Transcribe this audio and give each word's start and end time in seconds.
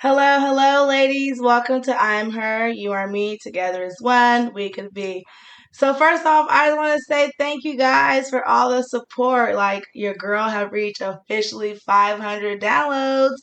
Hello, 0.00 0.40
hello, 0.40 0.88
ladies. 0.88 1.40
Welcome 1.40 1.82
to 1.82 2.02
I'm 2.02 2.32
Her, 2.32 2.68
You 2.68 2.90
Are 2.90 3.06
Me, 3.06 3.38
Together 3.40 3.84
as 3.84 3.98
One. 4.00 4.52
We 4.52 4.70
could 4.70 4.92
be. 4.92 5.24
So, 5.72 5.94
first 5.94 6.26
off, 6.26 6.46
I 6.50 6.74
want 6.74 6.94
to 6.98 7.04
say 7.08 7.30
thank 7.38 7.64
you 7.64 7.76
guys 7.76 8.28
for 8.30 8.46
all 8.46 8.70
the 8.70 8.82
support. 8.82 9.54
Like, 9.54 9.84
your 9.94 10.14
girl 10.14 10.48
have 10.48 10.72
reached 10.72 11.00
officially 11.00 11.74
500 11.74 12.60
downloads. 12.60 13.36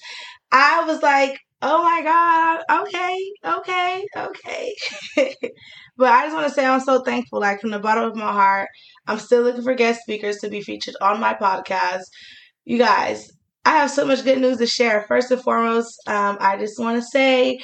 I 0.51 0.83
was 0.85 1.01
like, 1.01 1.37
oh 1.61 1.83
my 1.83 2.01
God, 2.03 2.83
okay, 2.83 3.17
okay, 3.45 4.05
okay. 4.17 4.75
but 5.97 6.11
I 6.13 6.23
just 6.25 6.35
want 6.35 6.47
to 6.47 6.53
say 6.53 6.65
I'm 6.65 6.79
so 6.81 7.03
thankful. 7.03 7.39
Like, 7.39 7.61
from 7.61 7.71
the 7.71 7.79
bottom 7.79 8.05
of 8.05 8.15
my 8.15 8.31
heart, 8.31 8.69
I'm 9.07 9.19
still 9.19 9.41
looking 9.43 9.63
for 9.63 9.73
guest 9.75 10.01
speakers 10.01 10.37
to 10.39 10.49
be 10.49 10.61
featured 10.61 10.95
on 11.01 11.19
my 11.19 11.33
podcast. 11.33 12.03
You 12.65 12.77
guys, 12.77 13.31
I 13.65 13.71
have 13.77 13.91
so 13.91 14.05
much 14.05 14.23
good 14.23 14.39
news 14.39 14.57
to 14.59 14.67
share. 14.67 15.03
First 15.07 15.31
and 15.31 15.41
foremost, 15.41 15.93
um, 16.07 16.37
I 16.39 16.57
just 16.57 16.79
want 16.79 16.97
to 17.01 17.07
say, 17.07 17.59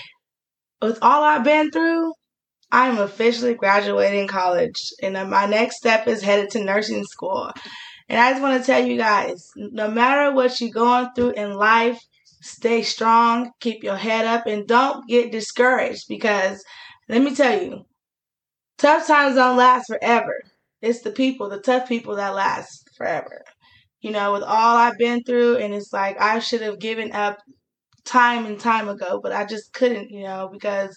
with 0.81 0.99
all 1.01 1.23
I've 1.23 1.43
been 1.43 1.71
through, 1.71 2.13
I'm 2.71 2.97
officially 2.97 3.53
graduating 3.53 4.27
college, 4.27 4.91
and 5.01 5.15
uh, 5.15 5.25
my 5.25 5.45
next 5.45 5.77
step 5.77 6.07
is 6.07 6.21
headed 6.21 6.49
to 6.51 6.63
nursing 6.63 7.03
school. 7.03 7.51
And 8.09 8.19
I 8.19 8.31
just 8.31 8.41
want 8.41 8.59
to 8.61 8.65
tell 8.65 8.83
you 8.83 8.97
guys, 8.97 9.51
no 9.55 9.89
matter 9.89 10.33
what 10.33 10.59
you're 10.61 10.71
going 10.71 11.09
through 11.15 11.31
in 11.31 11.53
life, 11.53 11.99
stay 12.41 12.83
strong, 12.83 13.51
keep 13.59 13.83
your 13.83 13.95
head 13.95 14.25
up, 14.25 14.45
and 14.47 14.67
don't 14.67 15.07
get 15.07 15.31
discouraged 15.31 16.05
because 16.07 16.63
let 17.09 17.21
me 17.21 17.35
tell 17.35 17.61
you, 17.61 17.85
tough 18.77 19.07
times 19.07 19.35
don't 19.35 19.57
last 19.57 19.87
forever. 19.87 20.41
It's 20.81 21.01
the 21.01 21.11
people, 21.11 21.49
the 21.49 21.59
tough 21.59 21.87
people 21.87 22.15
that 22.17 22.35
last 22.35 22.89
forever 22.97 23.43
you 24.05 24.11
know, 24.11 24.33
with 24.33 24.43
all 24.43 24.77
I've 24.77 24.99
been 24.99 25.23
through. 25.23 25.57
And 25.57 25.73
it's 25.73 25.91
like 25.91 26.21
I 26.21 26.37
should 26.37 26.61
have 26.61 26.77
given 26.77 27.11
up 27.11 27.39
time 28.05 28.45
and 28.45 28.59
time 28.59 28.87
ago, 28.87 29.19
but 29.21 29.31
I 29.31 29.45
just 29.45 29.73
couldn't, 29.73 30.11
you 30.11 30.23
know, 30.23 30.47
because 30.53 30.95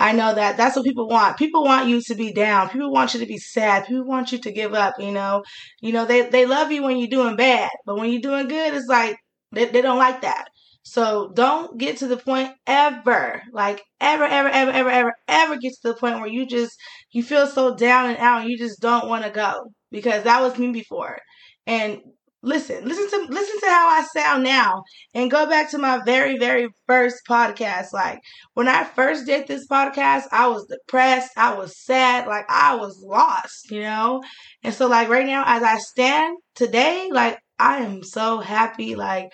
I 0.00 0.12
know 0.12 0.34
that 0.34 0.56
that's 0.56 0.76
what 0.76 0.84
people 0.86 1.08
want. 1.08 1.36
People 1.38 1.62
want 1.64 1.88
you 1.88 2.00
to 2.02 2.14
be 2.16 2.32
down. 2.32 2.70
People 2.70 2.90
want 2.92 3.14
you 3.14 3.20
to 3.20 3.26
be 3.26 3.38
sad. 3.38 3.86
People 3.86 4.06
want 4.06 4.32
you 4.32 4.38
to 4.38 4.50
give 4.52 4.74
up, 4.74 4.94
you 4.98 5.12
know. 5.12 5.44
You 5.80 5.92
know, 5.92 6.06
they, 6.06 6.28
they 6.28 6.46
love 6.46 6.72
you 6.72 6.82
when 6.82 6.96
you're 6.96 7.08
doing 7.08 7.36
bad, 7.36 7.70
but 7.86 7.96
when 7.96 8.10
you're 8.10 8.22
doing 8.22 8.48
good, 8.48 8.74
it's 8.74 8.88
like 8.88 9.18
they, 9.52 9.66
they 9.66 9.82
don't 9.82 9.98
like 9.98 10.22
that. 10.22 10.46
So 10.82 11.30
don't 11.34 11.78
get 11.78 11.98
to 11.98 12.08
the 12.08 12.16
point 12.16 12.50
ever, 12.66 13.42
like 13.52 13.82
ever, 14.00 14.24
ever, 14.24 14.48
ever, 14.48 14.70
ever, 14.72 14.90
ever, 14.90 15.14
ever 15.28 15.56
get 15.58 15.74
to 15.74 15.88
the 15.88 15.94
point 15.94 16.18
where 16.18 16.26
you 16.28 16.46
just 16.46 16.76
you 17.12 17.22
feel 17.22 17.46
so 17.46 17.76
down 17.76 18.06
and 18.08 18.18
out 18.18 18.40
and 18.42 18.50
you 18.50 18.58
just 18.58 18.80
don't 18.80 19.08
want 19.08 19.24
to 19.24 19.30
go 19.30 19.72
because 19.92 20.24
that 20.24 20.40
was 20.40 20.58
me 20.58 20.72
before. 20.72 21.18
And 21.66 22.00
listen 22.42 22.88
listen 22.88 23.10
to 23.10 23.32
listen 23.32 23.60
to 23.60 23.66
how 23.66 23.88
i 23.88 24.02
sound 24.14 24.42
now 24.42 24.82
and 25.14 25.30
go 25.30 25.46
back 25.46 25.70
to 25.70 25.76
my 25.78 26.00
very 26.04 26.38
very 26.38 26.68
first 26.86 27.22
podcast. 27.28 27.92
Like 27.92 28.20
when 28.54 28.66
i 28.66 28.84
first 28.84 29.26
did 29.26 29.46
this 29.46 29.66
podcast 29.68 30.24
i 30.32 30.48
was 30.48 30.66
depressed. 30.66 31.32
I 31.36 31.54
was 31.54 31.78
sad. 31.84 32.26
Like 32.26 32.46
i 32.48 32.74
was 32.76 32.98
lost 33.04 33.70
you 33.70 33.82
know? 33.82 34.22
And 34.62 34.72
so 34.72 34.86
like 34.88 35.08
right 35.08 35.26
now 35.26 35.44
as 35.46 35.62
i 35.62 35.76
stand 35.78 36.38
today 36.54 37.10
like 37.12 37.38
i 37.58 37.78
am 37.78 38.02
so 38.02 38.38
happy. 38.40 38.94
Like 38.94 39.28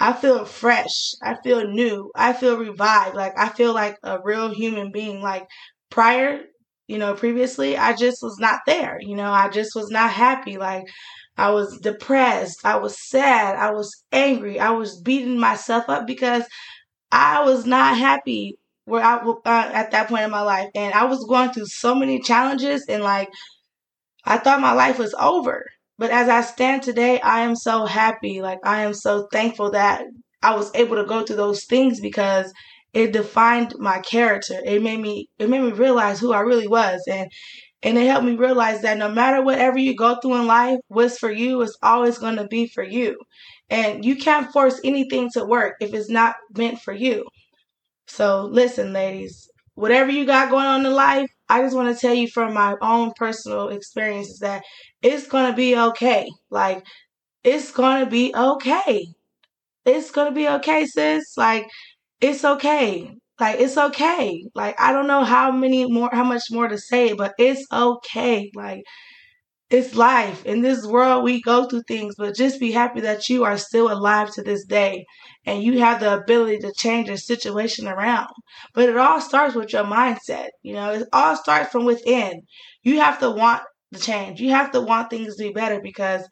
i 0.00 0.12
feel 0.12 0.44
fresh. 0.44 1.14
I 1.22 1.36
feel 1.42 1.66
new. 1.66 2.10
I 2.14 2.34
feel 2.34 2.58
revived. 2.58 3.14
Like 3.16 3.32
i 3.38 3.48
feel 3.48 3.72
like 3.72 3.96
a 4.02 4.18
real 4.22 4.52
human 4.54 4.92
being. 4.92 5.22
Like 5.22 5.46
prior 5.90 6.40
you 6.86 6.98
know 6.98 7.14
previously 7.14 7.78
i 7.78 7.94
just 7.94 8.18
was 8.22 8.36
not 8.38 8.60
there 8.66 8.98
you 9.00 9.16
know? 9.16 9.30
I 9.32 9.48
just 9.48 9.74
was 9.74 9.88
not 9.90 10.10
happy. 10.10 10.58
Like 10.58 10.84
I 11.36 11.50
was 11.50 11.78
depressed. 11.80 12.60
I 12.64 12.76
was 12.76 12.98
sad. 13.10 13.56
I 13.56 13.72
was 13.72 14.04
angry. 14.12 14.60
I 14.60 14.70
was 14.70 15.00
beating 15.00 15.38
myself 15.38 15.88
up 15.88 16.06
because 16.06 16.44
I 17.12 17.44
was 17.44 17.66
not 17.66 17.98
happy 17.98 18.58
where 18.86 19.02
I 19.04 19.16
uh, 19.18 19.70
at 19.72 19.92
that 19.92 20.08
point 20.08 20.24
in 20.24 20.30
my 20.30 20.42
life, 20.42 20.68
and 20.74 20.94
I 20.94 21.04
was 21.04 21.24
going 21.28 21.50
through 21.52 21.66
so 21.66 21.94
many 21.94 22.20
challenges, 22.20 22.84
and 22.88 23.02
like 23.02 23.30
I 24.26 24.36
thought 24.38 24.60
my 24.60 24.72
life 24.72 24.98
was 24.98 25.14
over. 25.14 25.64
But 25.98 26.10
as 26.10 26.28
I 26.28 26.40
stand 26.42 26.82
today, 26.82 27.20
I 27.20 27.40
am 27.40 27.56
so 27.56 27.86
happy. 27.86 28.42
Like 28.42 28.58
I 28.64 28.82
am 28.82 28.92
so 28.94 29.28
thankful 29.32 29.70
that 29.70 30.04
I 30.42 30.54
was 30.56 30.70
able 30.74 30.96
to 30.96 31.04
go 31.06 31.22
through 31.24 31.36
those 31.36 31.64
things 31.64 32.00
because 32.00 32.52
it 32.92 33.12
defined 33.12 33.74
my 33.78 34.00
character. 34.00 34.60
It 34.64 34.82
made 34.82 35.00
me 35.00 35.28
it 35.38 35.48
made 35.48 35.62
me 35.62 35.72
realize 35.72 36.20
who 36.20 36.32
I 36.32 36.40
really 36.40 36.68
was, 36.68 37.02
and 37.08 37.30
and 37.84 37.98
it 37.98 38.06
helped 38.06 38.26
me 38.26 38.34
realize 38.34 38.80
that 38.82 38.98
no 38.98 39.10
matter 39.10 39.42
whatever 39.42 39.78
you 39.78 39.94
go 39.94 40.16
through 40.16 40.36
in 40.36 40.46
life, 40.46 40.78
what's 40.88 41.18
for 41.18 41.30
you 41.30 41.60
is 41.62 41.76
always 41.82 42.18
going 42.18 42.36
to 42.36 42.48
be 42.48 42.66
for 42.66 42.82
you. 42.82 43.18
And 43.70 44.04
you 44.04 44.16
can't 44.16 44.50
force 44.52 44.80
anything 44.82 45.30
to 45.34 45.44
work 45.44 45.76
if 45.80 45.94
it's 45.94 46.10
not 46.10 46.36
meant 46.56 46.80
for 46.80 46.94
you. 46.94 47.26
So 48.06 48.46
listen, 48.46 48.92
ladies, 48.92 49.48
whatever 49.74 50.10
you 50.10 50.24
got 50.26 50.50
going 50.50 50.66
on 50.66 50.86
in 50.86 50.92
life, 50.92 51.30
I 51.48 51.62
just 51.62 51.76
want 51.76 51.94
to 51.94 52.00
tell 52.00 52.14
you 52.14 52.28
from 52.28 52.54
my 52.54 52.74
own 52.80 53.12
personal 53.16 53.68
experiences 53.68 54.38
that 54.38 54.62
it's 55.02 55.26
going 55.26 55.50
to 55.50 55.56
be 55.56 55.76
okay. 55.78 56.28
Like, 56.50 56.84
it's 57.44 57.70
going 57.70 58.04
to 58.04 58.10
be 58.10 58.34
okay. 58.34 59.06
It's 59.84 60.10
going 60.10 60.28
to 60.28 60.34
be 60.34 60.48
okay, 60.48 60.86
sis. 60.86 61.36
Like, 61.36 61.68
it's 62.20 62.44
okay. 62.44 63.12
Like 63.40 63.60
it's 63.60 63.76
okay. 63.76 64.44
Like 64.54 64.80
I 64.80 64.92
don't 64.92 65.06
know 65.08 65.24
how 65.24 65.50
many 65.52 65.90
more 65.90 66.10
how 66.12 66.24
much 66.24 66.44
more 66.50 66.68
to 66.68 66.78
say, 66.78 67.12
but 67.14 67.34
it's 67.38 67.66
okay. 67.72 68.50
Like 68.54 68.84
it's 69.70 69.94
life. 69.96 70.44
In 70.46 70.62
this 70.62 70.86
world 70.86 71.24
we 71.24 71.40
go 71.42 71.66
through 71.68 71.82
things, 71.88 72.14
but 72.16 72.36
just 72.36 72.60
be 72.60 72.72
happy 72.72 73.00
that 73.00 73.28
you 73.28 73.44
are 73.44 73.58
still 73.58 73.90
alive 73.92 74.30
to 74.34 74.42
this 74.42 74.64
day 74.66 75.04
and 75.46 75.62
you 75.62 75.78
have 75.80 76.00
the 76.00 76.14
ability 76.14 76.58
to 76.58 76.72
change 76.72 77.08
your 77.08 77.16
situation 77.16 77.88
around. 77.88 78.28
But 78.74 78.88
it 78.88 78.96
all 78.96 79.20
starts 79.20 79.54
with 79.54 79.72
your 79.72 79.84
mindset. 79.84 80.48
You 80.62 80.74
know, 80.74 80.92
it 80.92 81.08
all 81.12 81.36
starts 81.36 81.70
from 81.72 81.84
within. 81.86 82.42
You 82.82 83.00
have 83.00 83.18
to 83.20 83.30
want 83.30 83.62
the 83.90 83.98
change. 83.98 84.40
You 84.40 84.50
have 84.50 84.70
to 84.72 84.80
want 84.80 85.10
things 85.10 85.36
to 85.36 85.44
be 85.44 85.52
better 85.52 85.80
because 85.80 86.22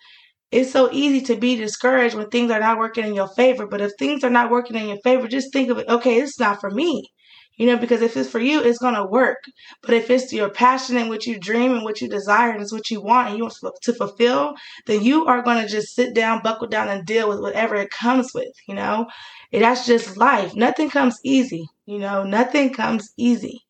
it's 0.52 0.70
so 0.70 0.90
easy 0.92 1.22
to 1.22 1.36
be 1.36 1.56
discouraged 1.56 2.14
when 2.14 2.28
things 2.28 2.50
are 2.50 2.60
not 2.60 2.78
working 2.78 3.06
in 3.06 3.14
your 3.14 3.28
favor. 3.28 3.66
But 3.66 3.80
if 3.80 3.92
things 3.98 4.22
are 4.22 4.30
not 4.30 4.50
working 4.50 4.76
in 4.76 4.88
your 4.88 5.00
favor, 5.02 5.26
just 5.26 5.52
think 5.52 5.70
of 5.70 5.78
it, 5.78 5.88
okay, 5.88 6.20
it's 6.20 6.38
not 6.38 6.60
for 6.60 6.70
me. 6.70 7.08
You 7.56 7.66
know, 7.66 7.76
because 7.76 8.02
if 8.02 8.16
it's 8.16 8.30
for 8.30 8.38
you, 8.38 8.60
it's 8.62 8.78
going 8.78 8.94
to 8.94 9.04
work. 9.04 9.38
But 9.82 9.94
if 9.94 10.10
it's 10.10 10.32
your 10.32 10.50
passion 10.50 10.96
and 10.96 11.08
what 11.08 11.26
you 11.26 11.38
dream 11.38 11.72
and 11.72 11.84
what 11.84 12.00
you 12.00 12.08
desire 12.08 12.50
and 12.50 12.62
it's 12.62 12.72
what 12.72 12.90
you 12.90 13.00
want 13.02 13.28
and 13.28 13.38
you 13.38 13.44
want 13.44 13.56
to 13.82 13.92
fulfill, 13.94 14.54
then 14.86 15.02
you 15.02 15.26
are 15.26 15.42
going 15.42 15.62
to 15.62 15.68
just 15.68 15.94
sit 15.94 16.14
down, 16.14 16.42
buckle 16.42 16.69
down, 16.69 16.88
and 16.88 17.06
deal 17.06 17.28
with 17.28 17.40
whatever 17.40 17.76
it 17.76 17.90
comes 17.90 18.32
with, 18.34 18.52
you 18.69 18.74
know? 18.74 19.06
And 19.52 19.62
that's 19.62 19.86
just 19.86 20.16
life. 20.16 20.54
Nothing 20.54 20.90
comes 20.90 21.19
easy, 21.24 21.66
you 21.86 21.98
know? 21.98 22.24
Nothing 22.24 22.72
comes 22.72 23.10
easy. 23.19 23.60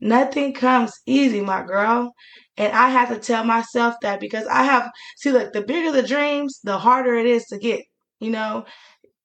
Nothing 0.00 0.52
comes 0.54 0.92
easy, 1.06 1.40
my 1.40 1.62
girl. 1.62 2.12
And 2.56 2.72
I 2.72 2.90
have 2.90 3.08
to 3.10 3.18
tell 3.18 3.44
myself 3.44 3.94
that 4.02 4.20
because 4.20 4.46
I 4.48 4.64
have, 4.64 4.90
see, 5.16 5.30
look, 5.32 5.52
the 5.52 5.62
bigger 5.62 5.92
the 5.92 6.06
dreams, 6.06 6.60
the 6.64 6.78
harder 6.78 7.14
it 7.16 7.26
is 7.26 7.44
to 7.46 7.58
get. 7.58 7.80
You 8.20 8.30
know, 8.30 8.64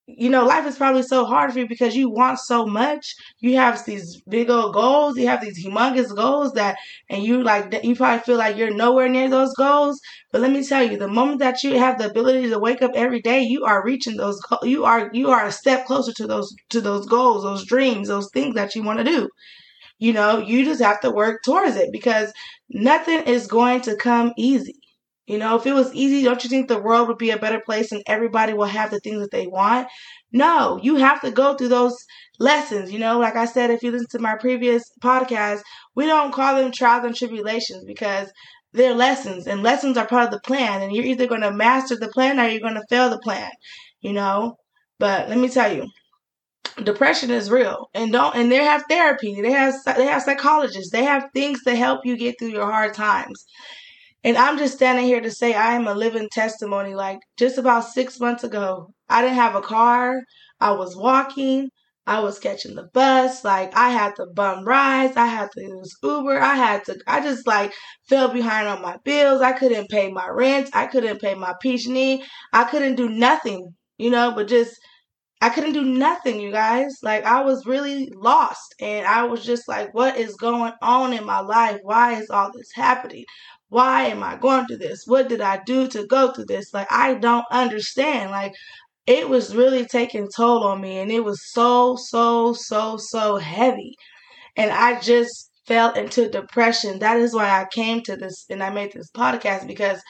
you 0.08 0.30
know, 0.30 0.46
life 0.46 0.68
is 0.68 0.78
probably 0.78 1.04
so 1.04 1.26
hard 1.26 1.54
for 1.54 1.60
you 1.60 1.68
because 1.68 1.96
you 1.96 2.10
want 2.10 2.38
so 2.40 2.66
much. 2.66 3.16
You 3.40 3.56
have 3.56 3.84
these 3.86 4.22
big 4.30 4.50
old 4.50 4.74
goals. 4.74 5.18
You 5.18 5.28
have 5.28 5.42
these 5.42 5.66
humongous 5.66 6.14
goals 6.16 6.54
that, 6.54 6.78
and 7.10 7.24
you 7.24 7.42
like, 7.44 7.74
you 7.84 7.96
probably 7.96 8.20
feel 8.24 8.38
like 8.38 8.58
you're 8.58 8.74
nowhere 8.74 9.08
near 9.10 9.30
those 9.30 9.54
goals. 9.56 10.00
But 10.32 10.42
let 10.42 10.52
me 10.52 10.66
tell 10.66 10.84
you, 10.84 10.98
the 10.98 11.08
moment 11.08 11.40
that 11.40 11.64
you 11.64 11.80
have 11.80 11.98
the 11.98 12.10
ability 12.10 12.50
to 12.50 12.60
wake 12.60 12.82
up 12.82 12.92
every 12.96 13.22
day, 13.22 13.42
you 13.42 13.64
are 13.66 13.84
reaching 13.84 14.18
those. 14.18 14.42
You 14.64 14.84
are 14.86 15.10
you 15.14 15.30
are 15.32 15.46
a 15.46 15.52
step 15.52 15.86
closer 15.86 16.12
to 16.14 16.28
those 16.28 16.54
to 16.72 16.82
those 16.82 17.06
goals, 17.08 17.44
those 17.44 17.66
dreams, 17.66 18.10
those 18.10 18.30
things 18.34 18.56
that 18.56 18.76
you 18.76 18.84
want 18.84 19.00
to 19.00 19.06
do. 19.06 19.30
You 20.04 20.12
know, 20.14 20.40
you 20.40 20.66
just 20.66 20.82
have 20.82 21.00
to 21.02 21.12
work 21.12 21.44
towards 21.46 21.78
it 21.78 21.92
because 21.92 22.34
nothing 22.70 23.22
is 23.36 23.48
going 23.48 23.82
to 23.82 23.96
come 23.96 24.34
easy. 24.38 24.76
You 25.28 25.38
know, 25.38 25.56
if 25.56 25.66
it 25.66 25.74
was 25.74 25.94
easy, 25.96 26.24
don't 26.24 26.44
you 26.44 26.50
think 26.50 26.68
the 26.68 26.82
world 26.88 27.08
would 27.08 27.18
be 27.18 27.30
a 27.32 27.38
better 27.38 27.62
place 27.66 27.92
and 27.94 28.04
everybody 28.06 28.54
will 28.54 28.66
have 28.66 28.92
the 28.92 29.00
things 29.00 29.22
that 29.22 29.32
they 29.32 29.48
want? 29.48 29.88
No, 30.34 30.78
you 30.84 30.98
have 30.98 31.22
to 31.22 31.32
go 31.32 31.56
through 31.56 31.70
those 31.70 31.96
lessons. 32.40 32.92
You 32.92 33.00
know, 33.00 33.18
like 33.20 33.38
I 33.38 33.46
said, 33.46 33.70
if 33.72 33.82
you 33.82 33.92
listen 33.92 34.08
to 34.12 34.20
my 34.20 34.36
previous 34.36 34.84
podcast, 35.02 35.62
we 35.96 36.06
don't 36.06 36.34
call 36.34 36.56
them 36.58 36.72
trials 36.74 37.06
and 37.06 37.16
tribulations 37.16 37.86
because 37.86 38.30
they're 38.74 38.94
lessons 38.96 39.48
and 39.48 39.64
lessons 39.64 39.98
are 39.98 40.08
part 40.08 40.26
of 40.26 40.32
the 40.32 40.42
plan. 40.42 40.82
And 40.82 40.94
you're 40.94 41.06
either 41.06 41.28
going 41.28 41.42
to 41.42 41.52
master 41.52 41.96
the 41.96 42.10
plan 42.10 42.40
or 42.40 42.48
you're 42.50 42.60
going 42.60 42.74
to 42.76 42.86
fail 42.90 43.10
the 43.10 43.20
plan, 43.20 43.52
you 44.02 44.12
know? 44.12 44.58
But 45.00 45.30
let 45.30 45.38
me 45.38 45.48
tell 45.50 45.74
you, 45.74 45.88
depression 46.84 47.30
is 47.30 47.52
real 47.52 47.90
and 47.94 48.12
don't 48.12 48.36
and 48.36 48.52
they 48.52 48.58
have 48.58 48.84
therapy 48.90 49.40
they 49.42 49.52
have 49.52 49.74
they 49.96 50.06
have 50.06 50.24
psychologists 50.24 50.92
they 50.92 51.04
have 51.04 51.26
things 51.34 51.62
to 51.64 51.76
help 51.76 52.02
you 52.06 52.18
get 52.18 52.36
through 52.40 52.50
your 52.50 52.70
hard 52.70 52.94
times 52.94 53.46
and 54.24 54.38
i'm 54.38 54.58
just 54.58 54.74
standing 54.76 55.06
here 55.06 55.22
to 55.22 55.30
say 55.30 55.54
i 55.54 55.74
am 55.74 55.88
a 55.88 55.94
living 55.94 56.28
testimony 56.32 56.96
like 56.96 57.20
just 57.38 57.58
about 57.58 57.86
six 57.86 58.20
months 58.20 58.44
ago 58.44 58.88
i 59.10 59.22
didn't 59.22 59.36
have 59.36 59.56
a 59.56 59.62
car 59.62 60.22
I 60.64 60.72
was 60.72 60.96
walking. 60.96 61.70
I 62.08 62.22
was 62.22 62.40
catching 62.40 62.76
the 62.76 62.88
bus. 62.94 63.44
Like 63.44 63.76
I 63.76 63.90
had 63.90 64.16
to 64.16 64.26
bum 64.34 64.66
rides. 64.66 65.18
I 65.18 65.26
had 65.26 65.50
to 65.52 65.62
use 65.62 65.94
Uber. 66.02 66.40
I 66.40 66.56
had 66.56 66.86
to, 66.86 66.98
I 67.06 67.22
just 67.22 67.46
like 67.46 67.74
fell 68.10 68.30
behind 68.30 68.68
on 68.68 68.82
my 68.82 68.98
bills. 69.04 69.42
I 69.42 69.52
couldn't 69.54 69.90
pay 69.90 70.10
my 70.12 70.28
rent. 70.30 70.70
I 70.74 70.88
couldn't 70.88 71.22
pay 71.22 71.36
my 71.36 71.54
PG&E. 71.62 72.24
I 72.54 72.64
couldn't 72.66 72.96
do 72.96 73.10
nothing, 73.10 73.76
you 73.98 74.10
know, 74.10 74.32
but 74.34 74.48
just, 74.48 74.78
I 75.44 75.50
couldn't 75.50 75.74
do 75.74 75.84
nothing, 75.84 76.40
you 76.40 76.52
guys. 76.52 76.98
Like 77.04 77.26
I 77.26 77.44
was 77.44 77.66
really 77.66 78.10
lost 78.16 78.76
and 78.80 79.06
I 79.06 79.24
was 79.26 79.44
just 79.46 79.68
like, 79.68 79.94
what 79.94 80.18
is 80.18 80.36
going 80.36 80.74
on 80.82 81.14
in 81.14 81.26
my 81.26 81.40
life? 81.42 81.80
Why 81.84 82.14
is 82.14 82.30
all 82.30 82.52
this 82.54 82.70
happening? 82.74 83.26
Why 83.70 84.04
am 84.04 84.24
I 84.24 84.38
going 84.38 84.66
through 84.68 84.78
this? 84.78 85.04
What 85.06 85.30
did 85.30 85.42
I 85.42 85.62
do 85.66 85.88
to 85.90 86.06
go 86.08 86.32
through 86.32 86.46
this? 86.46 86.74
Like 86.74 86.88
I 86.92 87.16
don't 87.16 87.46
understand. 87.52 88.32
Like 88.32 88.54
it 89.06 89.28
was 89.30 89.56
really 89.56 89.86
taking 89.86 90.30
toll 90.36 90.64
on 90.64 90.80
me 90.82 90.98
and 91.00 91.12
it 91.12 91.24
was 91.24 91.40
so 91.52 91.96
so 91.98 92.54
so 92.54 92.98
so 92.98 93.38
heavy 93.38 93.96
and 94.56 94.72
i 94.72 95.00
just 95.00 95.52
fell 95.68 95.92
into 95.94 96.30
depression 96.30 97.00
that 97.00 97.18
is 97.18 97.34
why 97.34 97.50
i 97.50 97.66
came 97.74 98.02
to 98.02 98.16
this 98.16 98.46
and 98.50 98.64
i 98.64 98.70
made 98.70 98.92
this 98.94 99.10
podcast 99.12 99.68
because 99.68 100.02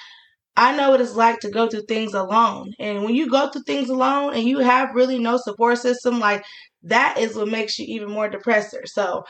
i 0.56 0.76
know 0.76 0.92
what 0.92 1.02
it's 1.02 1.16
like 1.16 1.40
to 1.40 1.50
go 1.50 1.68
through 1.68 1.84
things 1.88 2.14
alone. 2.14 2.72
And 2.80 3.04
when 3.04 3.16
you 3.16 3.30
go 3.30 3.50
through 3.50 3.64
things 3.64 3.90
alone 3.90 4.34
and 4.36 4.44
you 4.44 4.60
have 4.60 4.96
really 4.96 5.20
no 5.20 5.38
support 5.38 5.80
system 5.80 6.20
like 6.20 6.44
that 6.84 7.18
is 7.18 7.36
what 7.36 7.48
makes 7.48 7.80
you 7.80 7.86
even 7.88 8.12
more 8.12 8.30
depressed. 8.30 8.76
So 8.86 9.24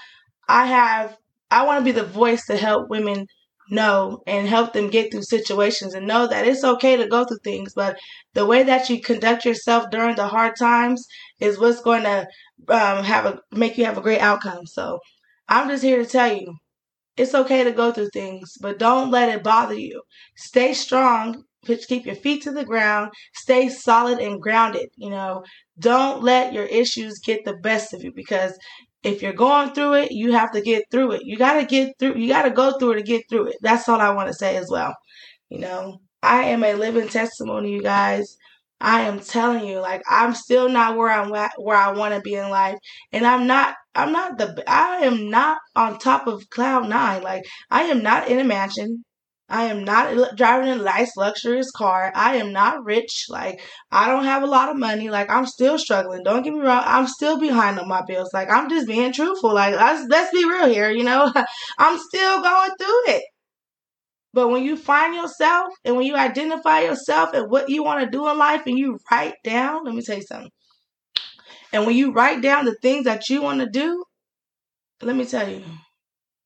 i 0.47 0.65
have 0.65 1.17
i 1.51 1.65
want 1.65 1.79
to 1.79 1.85
be 1.85 1.91
the 1.91 2.05
voice 2.05 2.45
to 2.47 2.57
help 2.57 2.89
women 2.89 3.27
know 3.69 4.21
and 4.27 4.47
help 4.47 4.73
them 4.73 4.89
get 4.89 5.11
through 5.11 5.23
situations 5.23 5.93
and 5.93 6.05
know 6.05 6.27
that 6.27 6.45
it's 6.45 6.63
okay 6.63 6.97
to 6.97 7.07
go 7.07 7.23
through 7.23 7.39
things 7.43 7.73
but 7.73 7.97
the 8.33 8.45
way 8.45 8.61
that 8.63 8.89
you 8.89 9.01
conduct 9.01 9.45
yourself 9.45 9.89
during 9.89 10.15
the 10.15 10.27
hard 10.27 10.53
times 10.59 11.05
is 11.39 11.57
what's 11.59 11.81
going 11.81 12.03
to 12.03 12.27
um, 12.69 13.03
have 13.03 13.25
a 13.25 13.39
make 13.51 13.77
you 13.77 13.85
have 13.85 13.97
a 13.97 14.01
great 14.01 14.19
outcome. 14.19 14.65
So 14.65 14.99
i'm 15.49 15.69
just 15.69 15.83
here 15.83 15.97
to 16.03 16.09
tell 16.09 16.33
you 16.33 16.55
it's 17.17 17.35
okay 17.35 17.63
to 17.63 17.71
go 17.71 17.91
through 17.91 18.09
things 18.13 18.53
but 18.61 18.79
don't 18.79 19.11
let 19.11 19.29
it 19.29 19.43
bother 19.43 19.75
you 19.75 20.01
stay 20.35 20.73
strong 20.73 21.43
keep 21.87 22.05
your 22.05 22.15
feet 22.15 22.41
to 22.43 22.51
the 22.51 22.65
ground 22.65 23.09
stay 23.33 23.69
solid 23.69 24.19
and 24.19 24.41
grounded 24.41 24.89
you 24.97 25.09
know 25.09 25.43
don't 25.79 26.21
let 26.23 26.53
your 26.53 26.65
issues 26.65 27.19
get 27.23 27.43
the 27.45 27.55
best 27.57 27.93
of 27.93 28.03
you 28.03 28.11
because 28.13 28.57
if 29.03 29.21
you're 29.21 29.33
going 29.33 29.73
through 29.73 29.93
it, 29.95 30.11
you 30.11 30.31
have 30.31 30.51
to 30.53 30.61
get 30.61 30.83
through 30.89 31.11
it. 31.11 31.23
You 31.25 31.37
got 31.37 31.59
to 31.59 31.65
get 31.65 31.93
through, 31.99 32.15
you 32.17 32.29
got 32.29 32.43
to 32.43 32.51
go 32.51 32.77
through 32.77 32.91
it 32.93 32.95
to 32.95 33.03
get 33.03 33.23
through 33.29 33.47
it. 33.47 33.57
That's 33.61 33.89
all 33.89 33.99
I 33.99 34.11
want 34.11 34.29
to 34.29 34.33
say 34.33 34.55
as 34.55 34.69
well. 34.71 34.95
You 35.49 35.59
know, 35.59 35.99
I 36.21 36.43
am 36.45 36.63
a 36.63 36.73
living 36.73 37.09
testimony, 37.09 37.71
you 37.73 37.81
guys. 37.83 38.37
I 38.83 39.01
am 39.01 39.19
telling 39.21 39.65
you, 39.65 39.79
like 39.79 40.01
I'm 40.09 40.35
still 40.35 40.67
not 40.69 40.97
where 40.97 41.09
I'm 41.09 41.29
where 41.57 41.77
I 41.77 41.93
want 41.93 42.13
to 42.13 42.21
be 42.21 42.35
in 42.35 42.49
life, 42.49 42.77
and 43.11 43.25
I'm 43.25 43.47
not. 43.47 43.75
I'm 43.95 44.11
not 44.11 44.37
the. 44.37 44.63
I 44.67 44.97
am 45.05 45.29
not 45.29 45.57
on 45.75 45.99
top 45.99 46.27
of 46.27 46.49
cloud 46.49 46.89
nine. 46.89 47.23
Like 47.23 47.43
I 47.71 47.83
am 47.83 48.03
not 48.03 48.27
in 48.27 48.39
a 48.39 48.43
mansion. 48.43 49.05
I 49.49 49.65
am 49.65 49.83
not 49.85 50.35
driving 50.35 50.69
a 50.69 50.75
nice 50.75 51.15
luxurious 51.15 51.71
car. 51.71 52.11
I 52.15 52.35
am 52.37 52.51
not 52.51 52.83
rich. 52.83 53.27
Like 53.29 53.61
I 53.91 54.07
don't 54.07 54.25
have 54.25 54.43
a 54.43 54.47
lot 54.47 54.69
of 54.69 54.77
money. 54.77 55.09
Like 55.09 55.29
I'm 55.29 55.45
still 55.45 55.77
struggling. 55.79 56.23
Don't 56.23 56.43
get 56.43 56.53
me 56.53 56.59
wrong. 56.59 56.83
I'm 56.85 57.07
still 57.07 57.39
behind 57.39 57.79
on 57.79 57.87
my 57.87 58.01
bills. 58.05 58.31
Like 58.33 58.49
I'm 58.51 58.69
just 58.69 58.87
being 58.87 59.13
truthful. 59.13 59.53
Like 59.53 59.75
let's 59.75 60.05
let's 60.09 60.31
be 60.31 60.43
real 60.43 60.67
here. 60.67 60.91
You 60.91 61.03
know, 61.05 61.31
I'm 61.77 61.99
still 61.99 62.41
going 62.41 62.71
through 62.77 63.13
it. 63.15 63.23
But 64.33 64.49
when 64.49 64.63
you 64.63 64.75
find 64.75 65.13
yourself 65.13 65.73
and 65.85 65.95
when 65.95 66.07
you 66.07 66.15
identify 66.15 66.81
yourself 66.81 67.33
and 67.33 67.49
what 67.51 67.69
you 67.69 67.83
want 67.83 68.03
to 68.03 68.09
do 68.09 68.27
in 68.27 68.37
life 68.37 68.63
and 68.65 68.77
you 68.77 68.97
write 69.11 69.35
down, 69.43 69.85
let 69.85 69.93
me 69.93 70.01
tell 70.01 70.17
you 70.17 70.23
something. 70.23 70.49
And 71.71 71.85
when 71.85 71.95
you 71.95 72.11
write 72.11 72.41
down 72.41 72.65
the 72.65 72.75
things 72.81 73.05
that 73.05 73.29
you 73.29 73.41
want 73.41 73.59
to 73.59 73.69
do, 73.69 74.03
let 75.01 75.15
me 75.15 75.25
tell 75.25 75.47
you, 75.47 75.63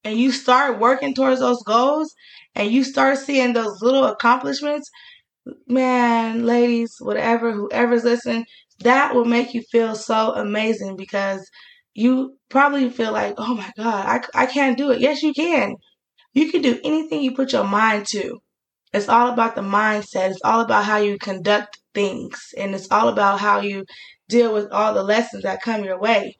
and 0.03 0.17
you 0.17 0.31
start 0.31 0.79
working 0.79 1.13
towards 1.13 1.39
those 1.39 1.61
goals 1.63 2.13
and 2.55 2.71
you 2.71 2.83
start 2.83 3.17
seeing 3.19 3.53
those 3.53 3.81
little 3.81 4.05
accomplishments, 4.05 4.89
man, 5.67 6.45
ladies, 6.45 6.95
whatever, 6.99 7.51
whoever's 7.51 8.03
listening, 8.03 8.45
that 8.79 9.13
will 9.13 9.25
make 9.25 9.53
you 9.53 9.61
feel 9.71 9.95
so 9.95 10.33
amazing 10.33 10.95
because 10.95 11.47
you 11.93 12.37
probably 12.49 12.89
feel 12.89 13.11
like, 13.11 13.35
oh 13.37 13.55
my 13.55 13.71
God, 13.77 14.23
I, 14.35 14.43
I 14.43 14.45
can't 14.45 14.77
do 14.77 14.91
it. 14.91 14.99
Yes, 14.99 15.23
you 15.23 15.33
can. 15.33 15.75
You 16.37 16.51
can 16.51 16.61
do 16.61 16.79
anything 16.83 17.23
you 17.23 17.33
put 17.33 17.51
your 17.51 17.63
mind 17.63 18.05
to. 18.09 18.39
It's 18.93 19.09
all 19.09 19.33
about 19.33 19.55
the 19.55 19.61
mindset. 19.61 20.29
It's 20.29 20.41
all 20.45 20.61
about 20.61 20.85
how 20.85 20.97
you 20.97 21.17
conduct 21.17 21.79
things. 21.95 22.53
And 22.55 22.75
it's 22.75 22.91
all 22.91 23.09
about 23.09 23.39
how 23.39 23.61
you 23.61 23.85
deal 24.29 24.53
with 24.53 24.71
all 24.71 24.93
the 24.93 25.01
lessons 25.01 25.41
that 25.43 25.63
come 25.63 25.83
your 25.83 25.99
way. 25.99 26.37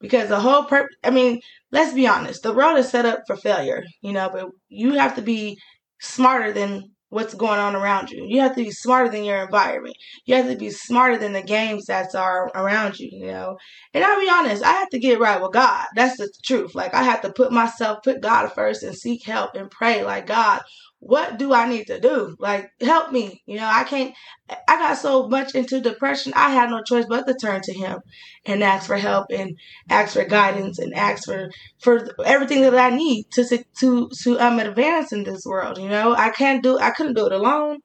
Because 0.00 0.28
the 0.28 0.38
whole 0.40 0.64
purpose, 0.64 0.94
I 1.02 1.08
mean, 1.10 1.40
let's 1.72 1.94
be 1.94 2.06
honest, 2.06 2.42
the 2.42 2.52
world 2.52 2.78
is 2.78 2.90
set 2.90 3.06
up 3.06 3.20
for 3.26 3.36
failure, 3.36 3.84
you 4.02 4.12
know, 4.12 4.28
but 4.30 4.50
you 4.68 4.92
have 4.94 5.16
to 5.16 5.22
be 5.22 5.58
smarter 5.98 6.52
than 6.52 6.90
what's 7.10 7.34
going 7.34 7.58
on 7.58 7.74
around 7.74 8.10
you. 8.10 8.24
You 8.26 8.40
have 8.40 8.54
to 8.56 8.64
be 8.64 8.70
smarter 8.70 9.10
than 9.10 9.24
your 9.24 9.42
environment. 9.42 9.96
You 10.24 10.34
have 10.36 10.48
to 10.48 10.56
be 10.56 10.70
smarter 10.70 11.16
than 11.16 11.32
the 11.32 11.42
games 11.42 11.86
that 11.86 12.14
are 12.14 12.50
around 12.54 12.98
you, 12.98 13.08
you 13.12 13.32
know. 13.32 13.58
And 13.94 14.04
I'll 14.04 14.20
be 14.20 14.28
honest, 14.28 14.62
I 14.62 14.72
have 14.72 14.90
to 14.90 14.98
get 14.98 15.20
right 15.20 15.40
with 15.40 15.52
God. 15.52 15.86
That's 15.94 16.18
the 16.18 16.30
truth. 16.44 16.74
Like 16.74 16.94
I 16.94 17.02
have 17.02 17.22
to 17.22 17.32
put 17.32 17.52
myself, 17.52 18.02
put 18.02 18.20
God 18.20 18.48
first 18.52 18.82
and 18.82 18.96
seek 18.96 19.24
help 19.24 19.54
and 19.54 19.70
pray 19.70 20.04
like 20.04 20.26
God, 20.26 20.60
what 21.00 21.38
do 21.38 21.52
I 21.54 21.68
need 21.68 21.86
to 21.86 22.00
do? 22.00 22.34
Like, 22.38 22.70
help 22.80 23.12
me. 23.12 23.42
You 23.46 23.56
know, 23.56 23.66
I 23.66 23.84
can't, 23.84 24.14
I 24.50 24.76
got 24.78 24.98
so 24.98 25.28
much 25.28 25.54
into 25.54 25.80
depression, 25.80 26.32
I 26.34 26.50
had 26.50 26.70
no 26.70 26.82
choice 26.82 27.06
but 27.08 27.26
to 27.26 27.34
turn 27.34 27.60
to 27.62 27.72
Him 27.72 28.00
and 28.44 28.62
ask 28.64 28.86
for 28.86 28.96
help 28.96 29.26
and 29.30 29.56
ask 29.88 30.14
for 30.14 30.24
guidance 30.24 30.78
and 30.78 30.94
ask 30.94 31.24
for, 31.24 31.50
for 31.78 32.08
everything 32.24 32.62
that 32.62 32.74
I 32.74 32.90
need 32.96 33.30
to, 33.32 33.44
to, 33.80 34.10
to, 34.22 34.40
um, 34.40 34.58
advance 34.58 35.12
in 35.12 35.22
this 35.24 35.44
world. 35.46 35.78
You 35.78 35.88
know, 35.88 36.14
I 36.14 36.30
can't 36.30 36.62
do, 36.62 36.78
I 36.78 36.90
couldn't 36.90 37.14
do 37.14 37.26
it 37.26 37.32
alone. 37.32 37.78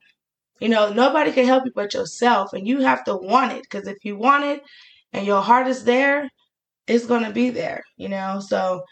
You 0.60 0.68
know, 0.68 0.92
nobody 0.92 1.32
can 1.32 1.46
help 1.46 1.64
you 1.66 1.72
but 1.74 1.94
yourself 1.94 2.52
and 2.52 2.66
you 2.66 2.80
have 2.80 3.04
to 3.04 3.16
want 3.16 3.52
it 3.52 3.62
because 3.62 3.86
if 3.86 4.04
you 4.04 4.16
want 4.16 4.44
it 4.44 4.62
and 5.12 5.26
your 5.26 5.42
heart 5.42 5.68
is 5.68 5.84
there, 5.84 6.28
it's 6.86 7.06
going 7.06 7.24
to 7.24 7.32
be 7.32 7.50
there, 7.50 7.82
you 7.96 8.08
know? 8.08 8.40
So 8.40 8.82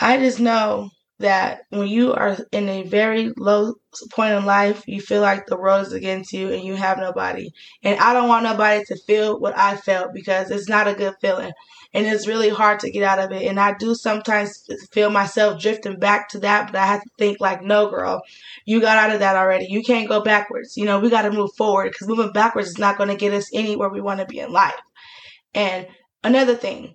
I 0.00 0.18
just 0.18 0.40
know 0.40 0.90
that 1.20 1.62
when 1.68 1.86
you 1.86 2.12
are 2.14 2.36
in 2.50 2.68
a 2.68 2.82
very 2.82 3.30
low 3.36 3.74
point 4.12 4.34
in 4.34 4.46
life, 4.46 4.82
you 4.86 5.00
feel 5.00 5.20
like 5.20 5.46
the 5.46 5.56
world 5.56 5.86
is 5.86 5.92
against 5.92 6.32
you 6.32 6.50
and 6.50 6.64
you 6.64 6.74
have 6.74 6.98
nobody. 6.98 7.50
And 7.82 7.98
I 8.00 8.14
don't 8.14 8.28
want 8.28 8.44
nobody 8.44 8.82
to 8.86 8.96
feel 9.06 9.38
what 9.38 9.56
I 9.56 9.76
felt 9.76 10.14
because 10.14 10.50
it's 10.50 10.68
not 10.68 10.88
a 10.88 10.94
good 10.94 11.14
feeling. 11.20 11.52
And 11.92 12.06
it's 12.06 12.26
really 12.26 12.48
hard 12.48 12.80
to 12.80 12.90
get 12.90 13.02
out 13.02 13.18
of 13.18 13.32
it. 13.32 13.42
And 13.46 13.60
I 13.60 13.74
do 13.74 13.94
sometimes 13.94 14.66
feel 14.92 15.10
myself 15.10 15.60
drifting 15.60 15.98
back 15.98 16.30
to 16.30 16.38
that, 16.40 16.66
but 16.66 16.76
I 16.76 16.86
have 16.86 17.02
to 17.02 17.10
think 17.18 17.38
like, 17.38 17.62
no, 17.62 17.90
girl, 17.90 18.22
you 18.64 18.80
got 18.80 18.96
out 18.96 19.12
of 19.12 19.20
that 19.20 19.36
already. 19.36 19.66
You 19.68 19.82
can't 19.82 20.08
go 20.08 20.22
backwards. 20.22 20.76
You 20.76 20.86
know, 20.86 21.00
we 21.00 21.10
got 21.10 21.22
to 21.22 21.32
move 21.32 21.50
forward 21.58 21.90
because 21.92 22.08
moving 22.08 22.32
backwards 22.32 22.68
is 22.68 22.78
not 22.78 22.96
going 22.96 23.10
to 23.10 23.16
get 23.16 23.34
us 23.34 23.50
anywhere 23.52 23.88
we 23.88 24.00
want 24.00 24.20
to 24.20 24.26
be 24.26 24.38
in 24.38 24.52
life. 24.52 24.80
And 25.54 25.86
another 26.24 26.54
thing, 26.54 26.94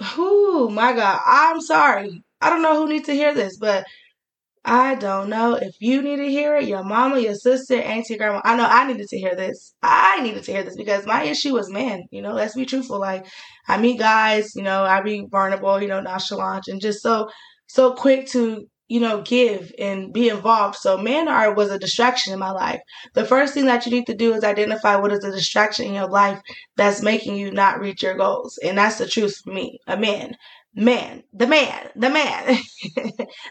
Oh 0.00 0.68
my 0.72 0.92
God, 0.92 1.20
I'm 1.26 1.60
sorry. 1.60 2.22
I 2.42 2.50
don't 2.50 2.62
know 2.62 2.76
who 2.76 2.88
needs 2.88 3.06
to 3.06 3.14
hear 3.14 3.34
this, 3.34 3.56
but 3.56 3.84
I 4.64 4.94
don't 4.94 5.28
know 5.28 5.54
if 5.54 5.74
you 5.80 6.02
need 6.02 6.16
to 6.16 6.28
hear 6.28 6.56
it, 6.56 6.68
your 6.68 6.84
mama, 6.84 7.18
your 7.18 7.34
sister, 7.34 7.80
auntie, 7.80 8.16
grandma. 8.16 8.40
I 8.44 8.56
know 8.56 8.66
I 8.66 8.86
needed 8.86 9.08
to 9.08 9.18
hear 9.18 9.34
this. 9.34 9.74
I 9.82 10.20
needed 10.22 10.44
to 10.44 10.52
hear 10.52 10.62
this 10.62 10.76
because 10.76 11.04
my 11.06 11.24
issue 11.24 11.54
was 11.54 11.70
men. 11.70 12.04
You 12.10 12.22
know, 12.22 12.32
let's 12.32 12.54
be 12.54 12.64
truthful. 12.66 13.00
Like 13.00 13.26
I 13.66 13.78
meet 13.78 13.98
guys, 13.98 14.54
you 14.54 14.62
know, 14.62 14.84
I 14.84 15.00
be 15.02 15.26
vulnerable, 15.30 15.82
you 15.82 15.88
know, 15.88 16.00
nonchalant, 16.00 16.68
and 16.68 16.80
just 16.80 17.02
so 17.02 17.28
so 17.66 17.94
quick 17.94 18.28
to 18.28 18.66
you 18.88 19.00
know, 19.00 19.22
give 19.22 19.72
and 19.78 20.12
be 20.12 20.28
involved. 20.28 20.76
So 20.76 20.98
man 20.98 21.26
art 21.26 21.56
was 21.56 21.70
a 21.70 21.78
distraction 21.78 22.34
in 22.34 22.38
my 22.38 22.50
life. 22.50 22.80
The 23.14 23.24
first 23.24 23.54
thing 23.54 23.64
that 23.64 23.86
you 23.86 23.92
need 23.92 24.04
to 24.06 24.14
do 24.14 24.34
is 24.34 24.44
identify 24.44 24.96
what 24.96 25.12
is 25.12 25.24
a 25.24 25.30
distraction 25.30 25.86
in 25.86 25.94
your 25.94 26.10
life 26.10 26.38
that's 26.76 27.00
making 27.00 27.36
you 27.36 27.50
not 27.50 27.80
reach 27.80 28.02
your 28.02 28.18
goals. 28.18 28.58
And 28.62 28.76
that's 28.76 28.98
the 28.98 29.06
truth 29.08 29.34
for 29.42 29.50
me. 29.52 29.78
A 29.86 29.96
man 29.96 30.36
man, 30.74 31.22
the 31.32 31.46
man, 31.46 31.88
the 31.96 32.10
man, 32.10 32.46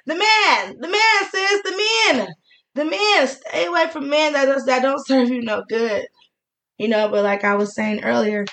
the 0.06 0.16
man, 0.16 0.78
the 0.80 0.88
man 0.88 1.32
says 1.32 1.62
the 1.64 1.84
men, 2.14 2.28
the 2.76 2.86
men. 2.86 3.28
Stay 3.28 3.66
away 3.66 3.88
from 3.92 4.10
men 4.10 4.34
that 4.34 4.46
does 4.46 4.66
that 4.66 4.82
don't 4.82 5.06
serve 5.06 5.30
you 5.30 5.42
no 5.42 5.64
good. 5.70 6.06
You 6.78 6.88
know, 6.90 7.10
but 7.10 7.24
like 7.24 7.44
I 7.44 7.56
was 7.56 7.76
saying 7.76 8.04
earlier, 8.04 8.46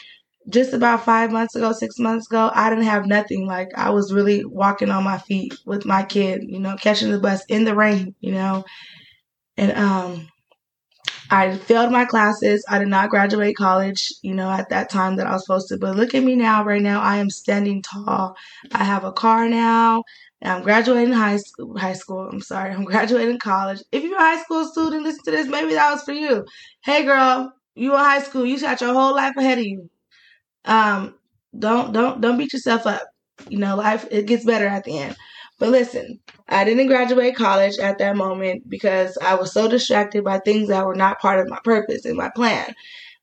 just 0.49 0.73
about 0.73 1.05
five 1.05 1.33
months 1.33 1.55
ago, 1.55 1.73
six 1.73 1.99
months 1.99 2.27
ago, 2.29 2.51
I 2.55 2.71
didn't 2.71 2.85
have 2.85 3.07
nothing. 3.07 3.47
Like 3.47 3.69
I 3.77 3.91
was 3.91 4.13
really 4.13 4.45
walking 4.45 4.91
on 4.91 5.05
my 5.05 5.19
feet 5.19 5.55
with 5.67 5.87
my 5.87 6.03
kid, 6.05 6.43
you 6.47 6.61
know, 6.61 6.77
catching 6.77 7.11
the 7.11 7.21
bus 7.21 7.45
in 7.49 7.65
the 7.65 7.75
rain, 7.75 8.15
you 8.21 8.33
know, 8.33 8.65
and 9.57 9.73
um 9.73 10.29
I 11.31 11.57
failed 11.57 11.93
my 11.93 12.05
classes. 12.05 12.65
I 12.69 12.79
did 12.79 12.89
not 12.89 13.11
graduate 13.11 13.57
college, 13.57 14.13
you 14.23 14.35
know, 14.35 14.51
at 14.51 14.71
that 14.71 14.91
time 14.91 15.17
that 15.17 15.27
I 15.27 15.33
was 15.33 15.45
supposed 15.45 15.69
to. 15.69 15.79
But 15.79 15.97
look 15.97 16.15
at 16.15 16.25
me 16.25 16.37
now, 16.37 16.65
right 16.65 16.83
now. 16.83 17.01
I 17.01 17.17
am 17.17 17.31
standing 17.31 17.83
tall. 17.83 18.37
I 18.73 18.85
have 18.85 19.05
a 19.05 19.13
car 19.13 19.49
now. 19.49 20.05
I'm 20.43 20.63
graduating 20.63 21.13
high 21.13 21.37
school. 21.39 21.77
High 21.79 21.95
school. 21.95 22.29
I'm 22.31 22.41
sorry. 22.41 22.73
I'm 22.73 22.85
graduating 22.93 23.39
college. 23.41 23.83
If 23.93 24.05
you're 24.05 24.17
a 24.17 24.21
high 24.21 24.43
school 24.43 24.65
student, 24.67 25.03
listen 25.03 25.25
to 25.25 25.31
this. 25.33 25.49
Maybe 25.49 25.75
that 25.75 25.93
was 25.93 26.03
for 26.03 26.13
you. 26.13 26.47
Hey, 26.83 27.05
girl, 27.05 27.53
you 27.75 27.93
in 27.93 27.99
high 28.01 28.23
school. 28.23 28.47
You 28.47 28.59
got 28.61 28.81
your 28.81 28.95
whole 28.95 29.15
life 29.15 29.35
ahead 29.37 29.59
of 29.59 29.65
you. 29.65 29.91
Um, 30.65 31.15
don't 31.59 31.93
don't 31.93 32.21
don't 32.21 32.39
beat 32.39 32.53
yourself 32.53 32.87
up. 32.87 33.03
You 33.49 33.59
know, 33.59 33.77
life 33.77 34.07
it 34.11 34.27
gets 34.27 34.45
better 34.45 34.67
at 34.67 34.85
the 34.85 34.99
end. 34.99 35.17
But 35.59 35.71
listen, 35.71 36.21
I 36.49 36.65
didn't 36.65 36.87
graduate 36.87 37.37
college 37.37 37.79
at 37.79 37.99
that 37.99 38.17
moment 38.17 38.69
because 38.69 39.19
I 39.21 39.35
was 39.35 39.53
so 39.53 39.69
distracted 39.69 40.25
by 40.25 40.39
things 40.39 40.69
that 40.69 40.87
were 40.87 40.95
not 40.95 41.21
part 41.21 41.41
of 41.41 41.49
my 41.49 41.59
purpose 41.65 42.05
and 42.05 42.17
my 42.17 42.31
plan. 42.35 42.75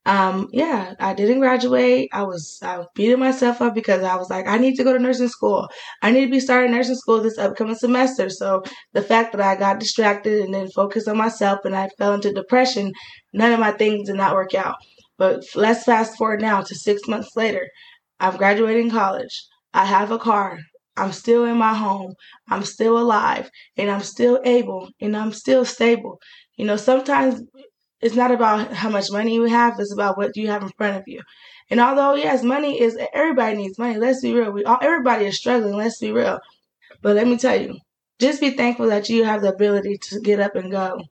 Um, 0.07 0.49
yeah, 0.53 0.93
I 0.99 1.13
didn't 1.15 1.39
graduate. 1.39 2.09
I 2.13 2.23
was 2.23 2.59
I 2.61 2.77
was 2.77 2.87
beating 2.95 3.19
myself 3.19 3.61
up 3.61 3.75
because 3.75 4.03
I 4.03 4.15
was 4.15 4.29
like, 4.29 4.47
I 4.47 4.57
need 4.57 4.75
to 4.75 4.83
go 4.83 4.93
to 4.93 4.99
nursing 4.99 5.29
school. 5.29 5.67
I 6.01 6.11
need 6.11 6.25
to 6.25 6.31
be 6.31 6.39
starting 6.39 6.71
nursing 6.71 6.95
school 6.95 7.21
this 7.21 7.37
upcoming 7.39 7.75
semester. 7.75 8.29
So 8.29 8.63
the 8.93 9.01
fact 9.01 9.31
that 9.33 9.41
I 9.41 9.55
got 9.55 9.79
distracted 9.79 10.41
and 10.43 10.53
then 10.53 10.69
focused 10.69 11.07
on 11.07 11.17
myself 11.17 11.59
and 11.65 11.75
I 11.75 11.89
fell 11.97 12.13
into 12.13 12.31
depression, 12.33 12.93
none 13.33 13.51
of 13.51 13.59
my 13.59 13.71
things 13.71 14.07
did 14.07 14.17
not 14.17 14.35
work 14.35 14.53
out. 14.53 14.75
But 15.17 15.43
let's 15.55 15.83
fast 15.85 16.17
forward 16.17 16.41
now 16.41 16.61
to 16.61 16.75
six 16.75 17.07
months 17.07 17.35
later. 17.35 17.67
I'm 18.19 18.37
graduating 18.37 18.91
college. 18.91 19.45
I 19.73 19.85
have 19.85 20.11
a 20.11 20.19
car. 20.19 20.59
I'm 20.97 21.11
still 21.11 21.45
in 21.45 21.57
my 21.57 21.73
home. 21.73 22.13
I'm 22.49 22.63
still 22.63 22.97
alive 22.97 23.49
and 23.77 23.89
I'm 23.91 24.01
still 24.01 24.39
able 24.45 24.89
and 25.01 25.15
I'm 25.15 25.33
still 25.33 25.65
stable. 25.65 26.19
You 26.57 26.65
know, 26.65 26.77
sometimes 26.77 27.41
it's 28.01 28.15
not 28.15 28.31
about 28.31 28.73
how 28.73 28.89
much 28.89 29.11
money 29.11 29.33
you 29.33 29.43
have, 29.43 29.79
it's 29.79 29.93
about 29.93 30.17
what 30.17 30.37
you 30.37 30.47
have 30.47 30.63
in 30.63 30.69
front 30.77 30.97
of 30.97 31.03
you. 31.07 31.21
And 31.69 31.79
although 31.79 32.15
yes, 32.15 32.43
money 32.43 32.79
is 32.79 32.97
everybody 33.13 33.57
needs 33.57 33.79
money. 33.79 33.97
Let's 33.97 34.21
be 34.21 34.33
real. 34.33 34.51
We 34.51 34.63
all 34.63 34.77
everybody 34.81 35.25
is 35.25 35.37
struggling. 35.37 35.75
Let's 35.75 35.99
be 35.99 36.11
real. 36.11 36.39
But 37.01 37.15
let 37.15 37.27
me 37.27 37.37
tell 37.37 37.59
you, 37.59 37.77
just 38.19 38.41
be 38.41 38.51
thankful 38.51 38.87
that 38.87 39.09
you 39.09 39.23
have 39.23 39.41
the 39.41 39.53
ability 39.53 39.97
to 40.09 40.21
get 40.21 40.39
up 40.39 40.55
and 40.55 40.71
go. 40.71 41.01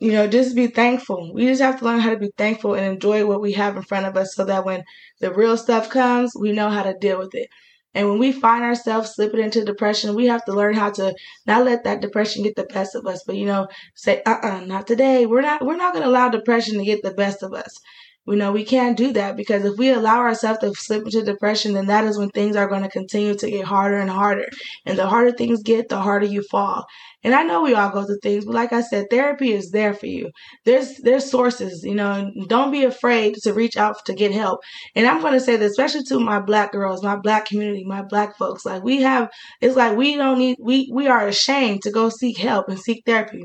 You 0.00 0.12
know, 0.12 0.26
just 0.26 0.56
be 0.56 0.66
thankful. 0.66 1.32
We 1.32 1.46
just 1.46 1.62
have 1.62 1.78
to 1.78 1.84
learn 1.84 2.00
how 2.00 2.10
to 2.10 2.18
be 2.18 2.32
thankful 2.36 2.74
and 2.74 2.84
enjoy 2.84 3.24
what 3.24 3.40
we 3.40 3.52
have 3.52 3.76
in 3.76 3.82
front 3.82 4.06
of 4.06 4.16
us 4.16 4.34
so 4.34 4.44
that 4.44 4.64
when 4.64 4.82
the 5.20 5.32
real 5.32 5.56
stuff 5.56 5.90
comes, 5.90 6.32
we 6.38 6.52
know 6.52 6.70
how 6.70 6.82
to 6.82 6.94
deal 6.98 7.18
with 7.18 7.34
it. 7.34 7.48
And 7.94 8.08
when 8.08 8.18
we 8.18 8.32
find 8.32 8.64
ourselves 8.64 9.14
slipping 9.14 9.40
into 9.40 9.64
depression, 9.64 10.14
we 10.14 10.26
have 10.26 10.44
to 10.46 10.52
learn 10.52 10.74
how 10.74 10.90
to 10.92 11.14
not 11.46 11.64
let 11.64 11.84
that 11.84 12.00
depression 12.00 12.42
get 12.42 12.56
the 12.56 12.64
best 12.64 12.94
of 12.94 13.06
us, 13.06 13.22
but 13.26 13.36
you 13.36 13.46
know, 13.46 13.68
say, 13.94 14.22
uh 14.26 14.30
uh-uh, 14.42 14.56
uh 14.58 14.64
not 14.64 14.86
today. 14.86 15.26
We're 15.26 15.42
not 15.42 15.64
we're 15.64 15.76
not 15.76 15.92
gonna 15.94 16.08
allow 16.08 16.28
depression 16.28 16.78
to 16.78 16.84
get 16.84 17.02
the 17.02 17.12
best 17.12 17.42
of 17.42 17.52
us. 17.54 17.78
You 18.24 18.36
know, 18.36 18.52
we 18.52 18.64
can't 18.64 18.96
do 18.96 19.12
that 19.14 19.36
because 19.36 19.64
if 19.64 19.76
we 19.76 19.90
allow 19.90 20.18
ourselves 20.18 20.60
to 20.60 20.72
slip 20.74 21.04
into 21.04 21.24
depression, 21.24 21.74
then 21.74 21.86
that 21.86 22.04
is 22.04 22.16
when 22.16 22.30
things 22.30 22.54
are 22.54 22.68
going 22.68 22.82
to 22.82 22.88
continue 22.88 23.34
to 23.34 23.50
get 23.50 23.64
harder 23.64 23.98
and 23.98 24.08
harder. 24.10 24.46
And 24.86 24.96
the 24.96 25.08
harder 25.08 25.32
things 25.32 25.62
get, 25.62 25.88
the 25.88 26.00
harder 26.00 26.26
you 26.26 26.42
fall. 26.50 26.84
And 27.24 27.34
I 27.34 27.42
know 27.42 27.62
we 27.62 27.74
all 27.74 27.90
go 27.90 28.04
through 28.04 28.18
things, 28.22 28.44
but 28.44 28.54
like 28.54 28.72
I 28.72 28.80
said, 28.80 29.06
therapy 29.10 29.52
is 29.52 29.70
there 29.70 29.92
for 29.92 30.06
you. 30.06 30.30
There's 30.64 30.96
there's 30.98 31.30
sources, 31.30 31.82
you 31.84 31.94
know, 31.94 32.30
don't 32.48 32.70
be 32.70 32.84
afraid 32.84 33.34
to 33.42 33.52
reach 33.52 33.76
out 33.76 33.96
to 34.06 34.14
get 34.14 34.32
help. 34.32 34.60
And 34.94 35.06
I'm 35.06 35.20
gonna 35.20 35.40
say 35.40 35.56
this, 35.56 35.72
especially 35.72 36.04
to 36.04 36.20
my 36.20 36.40
black 36.40 36.72
girls, 36.72 37.02
my 37.02 37.16
black 37.16 37.46
community, 37.46 37.84
my 37.84 38.02
black 38.02 38.36
folks. 38.36 38.64
Like 38.64 38.82
we 38.84 39.02
have 39.02 39.30
it's 39.60 39.76
like 39.76 39.96
we 39.96 40.16
don't 40.16 40.38
need 40.38 40.58
we 40.60 40.90
we 40.92 41.06
are 41.08 41.26
ashamed 41.26 41.82
to 41.82 41.90
go 41.90 42.08
seek 42.08 42.38
help 42.38 42.68
and 42.68 42.78
seek 42.78 43.02
therapy. 43.06 43.44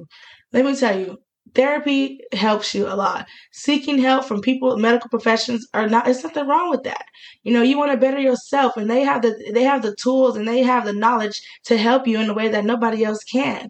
Let 0.53 0.65
me 0.65 0.75
tell 0.75 0.97
you, 0.97 1.17
therapy 1.57 2.21
helps 2.31 2.73
you 2.73 2.87
a 2.87 2.95
lot. 2.95 3.27
Seeking 3.51 3.97
help 3.97 4.23
from 4.25 4.41
people, 4.41 4.77
medical 4.77 5.09
professions 5.09 5.67
are 5.73 5.89
not. 5.89 6.05
There's 6.05 6.23
nothing 6.23 6.47
wrong 6.47 6.69
with 6.69 6.83
that. 6.83 7.03
You 7.43 7.51
know, 7.51 7.63
you 7.63 7.77
want 7.77 7.91
to 7.91 7.97
better 7.97 8.19
yourself, 8.19 8.77
and 8.77 8.89
they 8.89 9.01
have 9.01 9.23
the 9.23 9.51
they 9.53 9.63
have 9.63 9.81
the 9.81 9.95
tools 9.95 10.37
and 10.37 10.47
they 10.47 10.61
have 10.61 10.85
the 10.85 10.93
knowledge 10.93 11.41
to 11.65 11.77
help 11.77 12.07
you 12.07 12.19
in 12.19 12.29
a 12.29 12.33
way 12.33 12.47
that 12.47 12.63
nobody 12.63 13.03
else 13.03 13.23
can. 13.23 13.69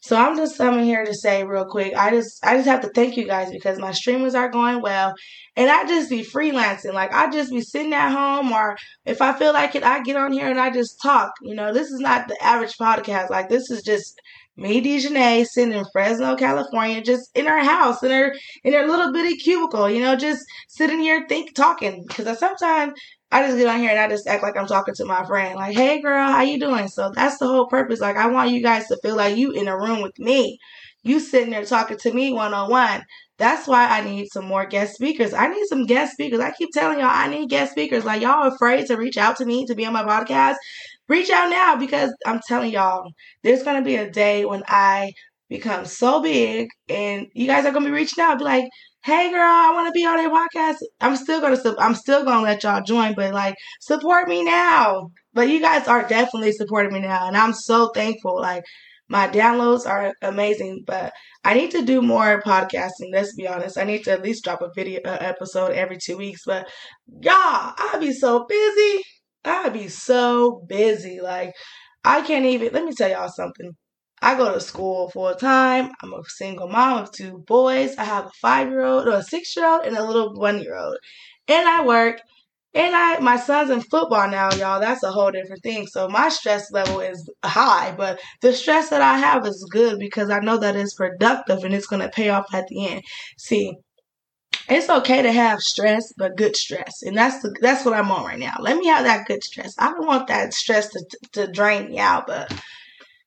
So 0.00 0.16
I'm 0.16 0.36
just 0.36 0.58
coming 0.58 0.84
here 0.84 1.04
to 1.04 1.14
say 1.14 1.44
real 1.44 1.64
quick. 1.64 1.94
I 1.96 2.10
just 2.10 2.44
I 2.44 2.56
just 2.56 2.68
have 2.68 2.80
to 2.82 2.88
thank 2.88 3.16
you 3.16 3.26
guys 3.26 3.50
because 3.50 3.78
my 3.78 3.92
streamers 3.92 4.34
are 4.34 4.48
going 4.50 4.82
well, 4.82 5.14
and 5.56 5.70
I 5.70 5.86
just 5.86 6.10
be 6.10 6.24
freelancing. 6.24 6.92
Like 6.94 7.14
I 7.14 7.30
just 7.30 7.52
be 7.52 7.60
sitting 7.60 7.94
at 7.94 8.10
home, 8.10 8.52
or 8.52 8.76
if 9.06 9.22
I 9.22 9.38
feel 9.38 9.52
like 9.52 9.76
it, 9.76 9.84
I 9.84 10.02
get 10.02 10.16
on 10.16 10.32
here 10.32 10.50
and 10.50 10.60
I 10.60 10.70
just 10.70 11.00
talk. 11.00 11.32
You 11.42 11.54
know, 11.54 11.72
this 11.72 11.90
is 11.90 12.00
not 12.00 12.26
the 12.28 12.36
average 12.42 12.76
podcast. 12.76 13.30
Like 13.30 13.48
this 13.48 13.70
is 13.70 13.82
just 13.82 14.20
me, 14.60 14.80
Dejanay, 14.82 15.46
sitting 15.46 15.74
in 15.74 15.84
Fresno, 15.92 16.36
California, 16.36 17.02
just 17.02 17.30
in 17.34 17.46
her 17.46 17.62
house, 17.64 18.02
in 18.02 18.10
her 18.10 18.34
in 18.64 18.72
her 18.74 18.86
little 18.86 19.12
bitty 19.12 19.36
cubicle, 19.36 19.90
you 19.90 20.00
know, 20.00 20.16
just 20.16 20.44
sitting 20.68 21.00
here 21.00 21.26
think 21.28 21.54
talking. 21.54 22.04
Because 22.06 22.26
I 22.26 22.34
sometimes 22.34 22.92
I 23.32 23.46
just 23.46 23.58
get 23.58 23.68
on 23.68 23.78
here 23.80 23.90
and 23.90 23.98
I 23.98 24.08
just 24.08 24.26
act 24.26 24.42
like 24.42 24.56
I'm 24.56 24.66
talking 24.66 24.94
to 24.94 25.04
my 25.04 25.24
friend, 25.24 25.56
like, 25.56 25.76
"Hey, 25.76 26.00
girl, 26.00 26.30
how 26.30 26.42
you 26.42 26.58
doing?" 26.60 26.88
So 26.88 27.10
that's 27.14 27.38
the 27.38 27.46
whole 27.46 27.66
purpose. 27.66 28.00
Like, 28.00 28.16
I 28.16 28.26
want 28.28 28.50
you 28.50 28.62
guys 28.62 28.86
to 28.88 28.98
feel 29.02 29.16
like 29.16 29.36
you 29.36 29.52
in 29.52 29.68
a 29.68 29.78
room 29.78 30.02
with 30.02 30.18
me, 30.18 30.58
you 31.02 31.20
sitting 31.20 31.50
there 31.50 31.64
talking 31.64 31.98
to 31.98 32.12
me 32.12 32.32
one 32.32 32.54
on 32.54 32.70
one. 32.70 33.02
That's 33.38 33.66
why 33.66 33.86
I 33.86 34.02
need 34.02 34.28
some 34.30 34.44
more 34.46 34.66
guest 34.66 34.94
speakers. 34.94 35.32
I 35.32 35.48
need 35.48 35.66
some 35.66 35.86
guest 35.86 36.12
speakers. 36.12 36.40
I 36.40 36.50
keep 36.50 36.70
telling 36.72 36.98
y'all 36.98 37.08
I 37.08 37.26
need 37.28 37.48
guest 37.48 37.72
speakers. 37.72 38.04
Like 38.04 38.20
y'all 38.20 38.52
afraid 38.52 38.86
to 38.86 38.96
reach 38.96 39.16
out 39.16 39.36
to 39.36 39.46
me 39.46 39.64
to 39.66 39.74
be 39.74 39.86
on 39.86 39.94
my 39.94 40.04
podcast 40.04 40.56
reach 41.10 41.28
out 41.28 41.50
now 41.50 41.76
because 41.76 42.14
I'm 42.24 42.40
telling 42.46 42.70
y'all, 42.70 43.10
there's 43.42 43.64
gonna 43.64 43.82
be 43.82 43.96
a 43.96 44.10
day 44.10 44.44
when 44.44 44.62
I 44.68 45.12
become 45.48 45.84
so 45.84 46.22
big 46.22 46.68
and 46.88 47.26
you 47.34 47.46
guys 47.48 47.66
are 47.66 47.72
gonna 47.72 47.86
be 47.86 47.90
reaching 47.92 48.22
out, 48.22 48.38
be 48.38 48.44
like, 48.44 48.68
hey 49.02 49.30
girl, 49.30 49.42
I 49.42 49.72
wanna 49.74 49.90
be 49.90 50.06
on 50.06 50.24
a 50.24 50.30
podcast. 50.30 50.76
I'm 51.00 51.16
still 51.16 51.40
gonna 51.40 51.58
I'm 51.78 51.96
still 51.96 52.24
gonna 52.24 52.42
let 52.42 52.62
y'all 52.62 52.82
join, 52.82 53.14
but 53.14 53.34
like 53.34 53.56
support 53.80 54.28
me 54.28 54.44
now. 54.44 55.10
But 55.34 55.48
you 55.48 55.60
guys 55.60 55.88
are 55.88 56.06
definitely 56.06 56.52
supporting 56.52 56.92
me 56.92 57.00
now 57.00 57.26
and 57.26 57.36
I'm 57.36 57.54
so 57.54 57.90
thankful. 57.94 58.40
Like 58.40 58.62
my 59.08 59.26
downloads 59.26 59.86
are 59.88 60.14
amazing, 60.22 60.84
but 60.86 61.12
I 61.44 61.54
need 61.54 61.72
to 61.72 61.82
do 61.82 62.00
more 62.00 62.40
podcasting. 62.42 63.10
Let's 63.12 63.34
be 63.34 63.48
honest. 63.48 63.76
I 63.76 63.82
need 63.84 64.04
to 64.04 64.12
at 64.12 64.22
least 64.22 64.44
drop 64.44 64.62
a 64.62 64.70
video 64.76 65.00
uh, 65.04 65.18
episode 65.20 65.72
every 65.72 65.98
two 65.98 66.16
weeks. 66.16 66.42
But 66.46 66.68
y'all, 67.20 67.74
I'll 67.76 67.98
be 67.98 68.12
so 68.12 68.46
busy. 68.48 69.02
Be 69.72 69.88
so 69.88 70.64
busy. 70.68 71.20
Like, 71.20 71.52
I 72.04 72.22
can't 72.22 72.44
even, 72.46 72.72
let 72.72 72.84
me 72.84 72.92
tell 72.94 73.10
y'all 73.10 73.28
something. 73.28 73.72
I 74.22 74.34
go 74.36 74.52
to 74.52 74.60
school 74.60 75.10
full 75.10 75.34
time. 75.34 75.92
I'm 76.02 76.12
a 76.12 76.22
single 76.26 76.68
mom 76.68 77.02
of 77.04 77.12
two 77.12 77.38
boys. 77.46 77.96
I 77.96 78.04
have 78.04 78.26
a 78.26 78.30
five 78.42 78.68
year 78.68 78.82
old, 78.84 79.08
or 79.08 79.12
a 79.12 79.22
six 79.22 79.56
year 79.56 79.66
old, 79.66 79.86
and 79.86 79.96
a 79.96 80.04
little 80.04 80.34
one 80.34 80.60
year 80.60 80.76
old. 80.76 80.96
And 81.48 81.68
I 81.68 81.84
work. 81.84 82.20
And 82.72 82.94
I, 82.94 83.18
my 83.18 83.36
son's 83.36 83.70
in 83.70 83.80
football 83.80 84.28
now, 84.30 84.52
y'all. 84.52 84.80
That's 84.80 85.02
a 85.02 85.10
whole 85.10 85.32
different 85.32 85.62
thing. 85.62 85.88
So 85.88 86.08
my 86.08 86.28
stress 86.28 86.70
level 86.70 87.00
is 87.00 87.28
high, 87.44 87.92
but 87.96 88.20
the 88.42 88.52
stress 88.52 88.90
that 88.90 89.02
I 89.02 89.18
have 89.18 89.44
is 89.46 89.68
good 89.72 89.98
because 89.98 90.30
I 90.30 90.38
know 90.38 90.56
that 90.58 90.76
it's 90.76 90.94
productive 90.94 91.64
and 91.64 91.74
it's 91.74 91.88
going 91.88 92.02
to 92.02 92.08
pay 92.08 92.28
off 92.28 92.46
at 92.54 92.68
the 92.68 92.86
end. 92.86 93.02
See, 93.38 93.76
it's 94.70 94.88
okay 94.88 95.22
to 95.22 95.32
have 95.32 95.60
stress, 95.60 96.12
but 96.16 96.36
good 96.36 96.56
stress, 96.56 97.02
and 97.02 97.16
that's 97.16 97.42
the, 97.42 97.54
that's 97.60 97.84
what 97.84 97.94
I'm 97.94 98.10
on 98.10 98.24
right 98.24 98.38
now. 98.38 98.54
Let 98.60 98.76
me 98.76 98.86
have 98.86 99.04
that 99.04 99.26
good 99.26 99.42
stress. 99.42 99.74
I 99.78 99.90
don't 99.90 100.06
want 100.06 100.28
that 100.28 100.54
stress 100.54 100.88
to 100.90 101.04
to 101.32 101.46
drain 101.52 101.88
me 101.88 101.98
out, 101.98 102.26
but 102.26 102.52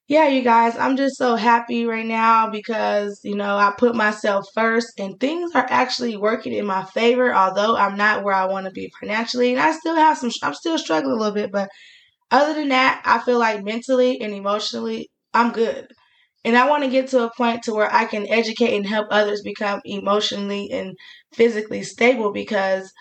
yeah, 0.08 0.28
you 0.28 0.42
guys, 0.42 0.78
I'm 0.78 0.98
just 0.98 1.18
so 1.18 1.36
happy 1.36 1.86
right 1.86 2.06
now 2.06 2.50
because 2.50 3.20
you 3.24 3.36
know 3.36 3.58
I 3.58 3.74
put 3.78 3.96
myself 3.96 4.46
first, 4.54 5.00
and 5.00 5.20
things 5.20 5.52
are 5.56 5.68
actually 5.70 6.18
working 6.18 6.54
in 6.54 6.66
my 6.66 6.84
favor. 6.86 7.34
Although 7.34 7.76
I'm 7.76 7.98
not 7.98 8.24
where 8.24 8.36
I 8.36 8.46
want 8.46 8.66
to 8.66 8.72
be 8.72 8.92
financially, 9.00 9.52
and 9.54 9.62
I 9.62 9.72
still 9.72 9.96
have 9.96 10.18
some, 10.18 10.32
I'm 10.44 10.54
still 10.54 10.78
struggling 10.78 11.16
a 11.16 11.18
little 11.18 11.34
bit, 11.34 11.52
but 11.52 11.70
other 12.32 12.54
than 12.54 12.70
that, 12.70 13.02
I 13.06 13.20
feel 13.20 13.40
like 13.40 13.64
mentally 13.64 14.20
and 14.22 14.34
emotionally, 14.34 15.10
I'm 15.34 15.52
good. 15.52 15.88
And 16.46 16.58
I 16.58 16.68
want 16.70 16.84
to 16.84 16.90
get 16.90 17.08
to 17.10 17.24
a 17.24 17.34
point 17.36 17.64
to 17.64 17.74
where 17.74 17.94
I 17.94 18.06
can 18.06 18.28
educate 18.28 18.76
and 18.76 18.86
help 18.86 19.08
others 19.12 19.42
become 19.42 19.82
emotionally 19.86 20.70
and 20.72 20.98
physically 21.34 21.84
stable 21.84 22.32
because, 22.32 22.92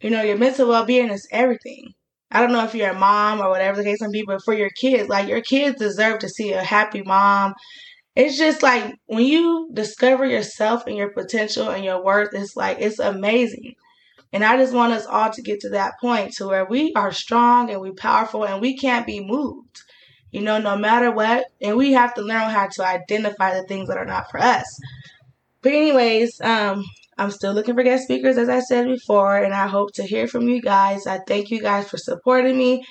you 0.00 0.10
know, 0.10 0.22
your 0.22 0.38
mental 0.38 0.68
well 0.68 0.84
being 0.84 1.10
is 1.10 1.26
everything. 1.32 1.94
I 2.30 2.40
don't 2.40 2.52
know 2.52 2.64
if 2.64 2.74
you're 2.74 2.90
a 2.90 2.98
mom 2.98 3.40
or 3.40 3.50
whatever 3.50 3.78
the 3.78 3.84
case 3.84 4.00
may 4.02 4.08
be, 4.12 4.24
but 4.26 4.44
for 4.44 4.54
your 4.54 4.70
kids, 4.70 5.08
like 5.08 5.28
your 5.28 5.40
kids 5.42 5.78
deserve 5.78 6.20
to 6.20 6.28
see 6.28 6.52
a 6.52 6.62
happy 6.62 7.02
mom. 7.02 7.54
It's 8.16 8.38
just 8.38 8.62
like 8.62 8.94
when 9.06 9.26
you 9.26 9.70
discover 9.72 10.26
yourself 10.26 10.86
and 10.86 10.96
your 10.96 11.10
potential 11.12 11.70
and 11.70 11.84
your 11.84 12.02
worth, 12.04 12.34
it's 12.34 12.56
like 12.56 12.78
it's 12.80 12.98
amazing. 12.98 13.74
And 14.32 14.44
I 14.44 14.56
just 14.58 14.74
want 14.74 14.92
us 14.94 15.06
all 15.06 15.30
to 15.30 15.42
get 15.42 15.60
to 15.60 15.70
that 15.70 15.94
point 16.00 16.34
to 16.34 16.46
where 16.48 16.64
we 16.66 16.92
are 16.94 17.12
strong 17.12 17.70
and 17.70 17.80
we 17.80 17.92
powerful 17.92 18.44
and 18.44 18.60
we 18.60 18.76
can't 18.76 19.06
be 19.06 19.24
moved 19.24 19.82
you 20.30 20.40
know, 20.40 20.58
no 20.58 20.76
matter 20.76 21.10
what. 21.10 21.46
And 21.60 21.76
we 21.76 21.92
have 21.92 22.14
to 22.14 22.22
learn 22.22 22.50
how 22.50 22.68
to 22.68 22.86
identify 22.86 23.54
the 23.54 23.66
things 23.66 23.88
that 23.88 23.98
are 23.98 24.04
not 24.06 24.30
for 24.30 24.40
us. 24.40 24.66
But 25.62 25.72
anyways, 25.72 26.40
um, 26.40 26.84
I'm 27.18 27.30
still 27.30 27.52
looking 27.52 27.74
for 27.74 27.82
guest 27.82 28.04
speakers, 28.04 28.38
as 28.38 28.48
I 28.48 28.60
said 28.60 28.86
before, 28.86 29.38
and 29.38 29.52
I 29.52 29.66
hope 29.66 29.92
to 29.94 30.04
hear 30.04 30.28
from 30.28 30.48
you 30.48 30.62
guys. 30.62 31.06
I 31.06 31.18
thank 31.26 31.50
you 31.50 31.60
guys 31.60 31.88
for 31.88 31.96
supporting 31.96 32.56
me. 32.56 32.84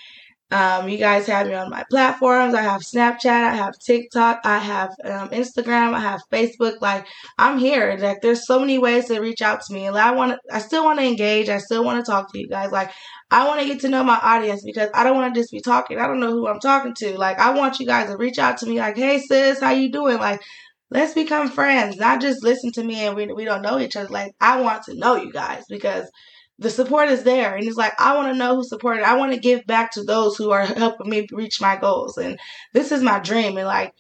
Um, 0.50 0.88
you 0.88 0.98
guys 0.98 1.28
have 1.28 1.48
me 1.48 1.56
on 1.56 1.70
my 1.70 1.84
platforms. 1.90 2.54
I 2.54 2.62
have 2.62 2.82
Snapchat, 2.82 3.26
I 3.26 3.56
have 3.56 3.78
TikTok, 3.80 4.40
I 4.46 4.60
have 4.60 4.90
um, 5.04 5.30
Instagram, 5.30 5.94
I 5.94 6.00
have 6.00 6.22
Facebook. 6.32 6.80
Like 6.80 7.06
I'm 7.38 7.58
here. 7.60 7.98
Like 8.00 8.22
there's 8.22 8.48
so 8.48 8.60
many 8.60 8.78
ways 8.78 9.08
to 9.08 9.20
reach 9.20 9.42
out 9.42 9.62
to 9.64 9.74
me, 9.74 9.88
and 9.88 9.98
I 9.98 10.12
want. 10.12 10.40
I 10.52 10.60
still 10.60 10.86
want 10.86 11.00
to 11.00 11.06
engage. 11.06 11.50
I 11.50 11.58
still 11.58 11.84
want 11.84 12.04
to 12.04 12.10
talk 12.10 12.32
to 12.32 12.40
you 12.40 12.48
guys. 12.48 12.72
Like 12.72 12.92
I 13.30 13.46
want 13.46 13.60
to 13.60 13.68
get 13.68 13.82
to 13.82 13.90
know 13.90 14.06
my 14.06 14.20
audience 14.22 14.64
because 14.64 14.90
I 14.94 15.04
don't 15.04 15.18
want 15.18 15.34
to 15.36 15.40
just 15.42 15.52
be 15.52 15.60
talking. 15.60 16.00
I 16.00 16.08
don't 16.08 16.22
know 16.22 16.32
who 16.32 16.48
I'm 16.48 16.62
talking 16.62 16.94
to. 16.96 17.18
Like 17.18 17.40
I 17.40 17.54
want 17.54 17.80
you 17.80 17.86
guys 17.86 18.10
to 18.10 18.16
reach 18.16 18.40
out 18.40 18.58
to 18.60 18.66
me. 18.68 18.80
Like, 18.80 18.96
hey 18.96 19.20
sis, 19.20 19.60
how 19.60 19.72
you 19.72 19.92
doing? 19.92 20.18
Like 20.18 20.42
let's 20.90 21.14
become 21.14 21.50
friends. 21.50 21.98
Not 21.98 22.22
just 22.22 22.44
listen 22.44 22.72
to 22.74 22.84
me 22.84 23.06
and 23.06 23.16
we 23.18 23.28
we 23.28 23.44
don't 23.46 23.62
know 23.62 23.80
each 23.80 23.98
other. 23.98 24.10
Like 24.10 24.34
I 24.40 24.62
want 24.62 24.84
to 24.84 24.96
know 24.96 25.16
you 25.18 25.32
guys 25.32 25.64
because 25.68 26.10
the 26.60 26.70
support 26.70 27.10
is 27.10 27.24
there. 27.24 27.56
And 27.56 27.68
it's 27.68 27.78
like 27.78 27.94
i 28.00 28.16
want 28.16 28.32
to 28.34 28.38
know 28.38 28.56
who 28.56 28.64
supported. 28.64 29.04
I 29.04 29.16
want 29.16 29.34
to 29.34 29.40
give 29.40 29.66
back 29.66 29.92
to 29.92 30.04
those 30.04 30.38
who 30.38 30.52
are 30.52 30.66
helping 30.66 31.10
me 31.10 31.28
reach 31.32 31.62
my 31.62 31.76
goals. 31.76 32.18
And 32.18 32.40
this 32.74 32.92
is 32.92 33.02
my 33.04 33.20
dream. 33.20 33.58
And 33.58 33.68
like 33.68 33.94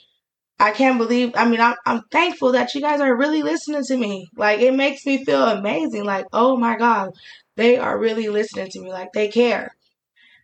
i 0.59 0.71
can't 0.71 0.97
believe 0.97 1.33
i 1.35 1.47
mean 1.47 1.61
i'm, 1.61 1.75
I'm 1.85 2.01
thankful 2.11 2.53
that 2.53 2.73
you 2.73 2.81
guys 2.81 2.99
are 2.99 3.15
really 3.15 3.43
listening 3.43 3.83
to 3.83 3.97
me. 3.97 4.27
Like 4.35 4.59
it 4.59 4.73
makes 4.73 5.05
me 5.05 5.23
feel 5.23 5.43
amazing. 5.43 6.03
Like 6.05 6.25
oh 6.33 6.57
my 6.57 6.77
god 6.77 7.11
they 7.55 7.77
are 7.77 7.97
really 7.97 8.29
listening 8.29 8.69
to 8.71 8.81
me. 8.81 8.91
Like 8.91 9.13
they 9.13 9.29
care. 9.29 9.75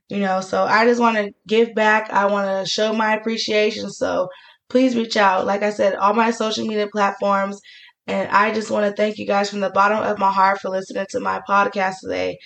You 0.10 0.20
know 0.20 0.42
so 0.42 0.64
i 0.64 0.86
just 0.86 1.02
want 1.02 1.18
to 1.18 1.32
give 1.48 1.74
back. 1.74 2.12
I 2.12 2.26
want 2.28 2.48
to 2.48 2.70
show 2.70 2.94
my 2.94 3.16
appreciation. 3.16 3.90
So 3.90 4.30
please 4.70 4.96
reach 4.96 5.18
out. 5.18 5.46
Like 5.46 5.64
i 5.64 5.72
said 5.72 5.96
all 5.96 6.14
my 6.14 6.32
social 6.32 6.66
media 6.66 6.88
platforms 6.92 7.60
and 8.08 8.30
I 8.30 8.54
just 8.54 8.72
want 8.72 8.86
to 8.86 8.96
thank 8.96 9.18
you 9.18 9.26
guys 9.28 9.50
from 9.50 9.62
the 9.62 9.70
bottom 9.70 10.00
of 10.00 10.20
my 10.20 10.32
heart 10.32 10.60
for 10.62 10.70
listening 10.70 11.06
to 11.12 11.20
my 11.20 11.42
podcast 11.48 11.96
today. 12.02 12.38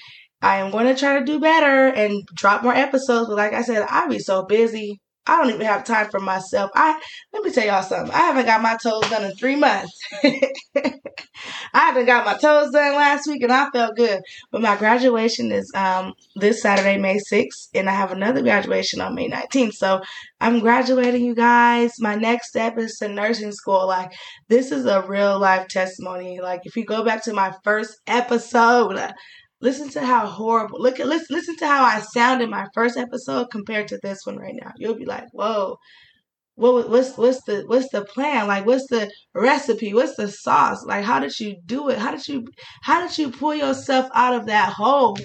I 0.41 0.57
am 0.57 0.71
going 0.71 0.85
to 0.87 0.95
try 0.99 1.19
to 1.19 1.25
do 1.25 1.39
better 1.39 1.87
and 1.87 2.23
drop 2.35 2.63
more 2.63 2.75
episodes, 2.75 3.27
but 3.27 3.37
like 3.37 3.53
I 3.53 3.63
said, 3.63 3.85
I'll 3.89 4.09
be 4.09 4.19
so 4.19 4.45
busy. 4.45 4.99
I 5.27 5.37
don't 5.37 5.53
even 5.53 5.65
have 5.65 5.83
time 5.83 6.09
for 6.09 6.19
myself. 6.19 6.71
I 6.73 6.99
let 7.33 7.43
me 7.43 7.51
tell 7.51 7.65
y'all 7.65 7.83
something. 7.83 8.13
I 8.13 8.19
haven't 8.19 8.45
got 8.45 8.61
my 8.61 8.77
toes 8.81 9.09
done 9.09 9.25
in 9.25 9.35
three 9.35 9.55
months. 9.55 9.91
I 10.23 10.91
haven't 11.73 12.05
got 12.05 12.25
my 12.25 12.35
toes 12.37 12.71
done 12.71 12.95
last 12.95 13.27
week 13.27 13.43
and 13.43 13.51
I 13.51 13.69
felt 13.71 13.95
good. 13.95 14.21
But 14.51 14.61
my 14.61 14.75
graduation 14.75 15.51
is 15.51 15.71
um 15.75 16.13
this 16.35 16.61
Saturday, 16.61 16.97
May 16.97 17.19
6th, 17.31 17.69
and 17.73 17.89
I 17.89 17.93
have 17.93 18.11
another 18.11 18.41
graduation 18.41 19.01
on 19.01 19.15
May 19.15 19.29
19th. 19.29 19.73
So 19.73 20.01
I'm 20.39 20.59
graduating, 20.59 21.23
you 21.23 21.35
guys. 21.35 21.93
My 21.99 22.15
next 22.15 22.49
step 22.49 22.77
is 22.77 22.97
to 22.97 23.07
nursing 23.07 23.51
school. 23.51 23.87
Like 23.87 24.13
this 24.47 24.71
is 24.71 24.85
a 24.85 25.01
real 25.01 25.39
life 25.39 25.67
testimony. 25.67 26.39
Like 26.41 26.61
if 26.63 26.75
you 26.75 26.85
go 26.85 27.03
back 27.03 27.23
to 27.25 27.33
my 27.33 27.53
first 27.63 27.97
episode, 28.07 29.13
listen 29.61 29.89
to 29.89 30.05
how 30.05 30.25
horrible 30.25 30.81
look 30.81 30.99
at 30.99 31.07
listen 31.07 31.35
listen 31.35 31.55
to 31.57 31.67
how 31.67 31.83
I 31.83 31.99
sound 31.99 32.41
in 32.41 32.49
my 32.49 32.67
first 32.73 32.97
episode 32.97 33.47
compared 33.51 33.87
to 33.89 33.99
this 34.01 34.25
one 34.25 34.37
right 34.37 34.55
now. 34.61 34.71
You'll 34.77 34.95
be 34.95 35.05
like, 35.05 35.25
whoa, 35.31 35.77
what 36.55 36.89
what's 36.89 37.17
what's 37.17 37.43
the 37.43 37.63
what's 37.67 37.89
the 37.89 38.03
plan? 38.03 38.47
Like 38.47 38.65
what's 38.65 38.87
the 38.87 39.11
recipe? 39.33 39.93
What's 39.93 40.15
the 40.15 40.27
sauce? 40.27 40.83
Like 40.85 41.05
how 41.05 41.19
did 41.19 41.39
you 41.39 41.57
do 41.65 41.89
it? 41.89 41.99
How 41.99 42.11
did 42.11 42.27
you 42.27 42.45
how 42.81 43.07
did 43.07 43.17
you 43.17 43.29
pull 43.31 43.55
yourself 43.55 44.09
out 44.13 44.35
of 44.35 44.47
that 44.47 44.73
hole 44.73 45.17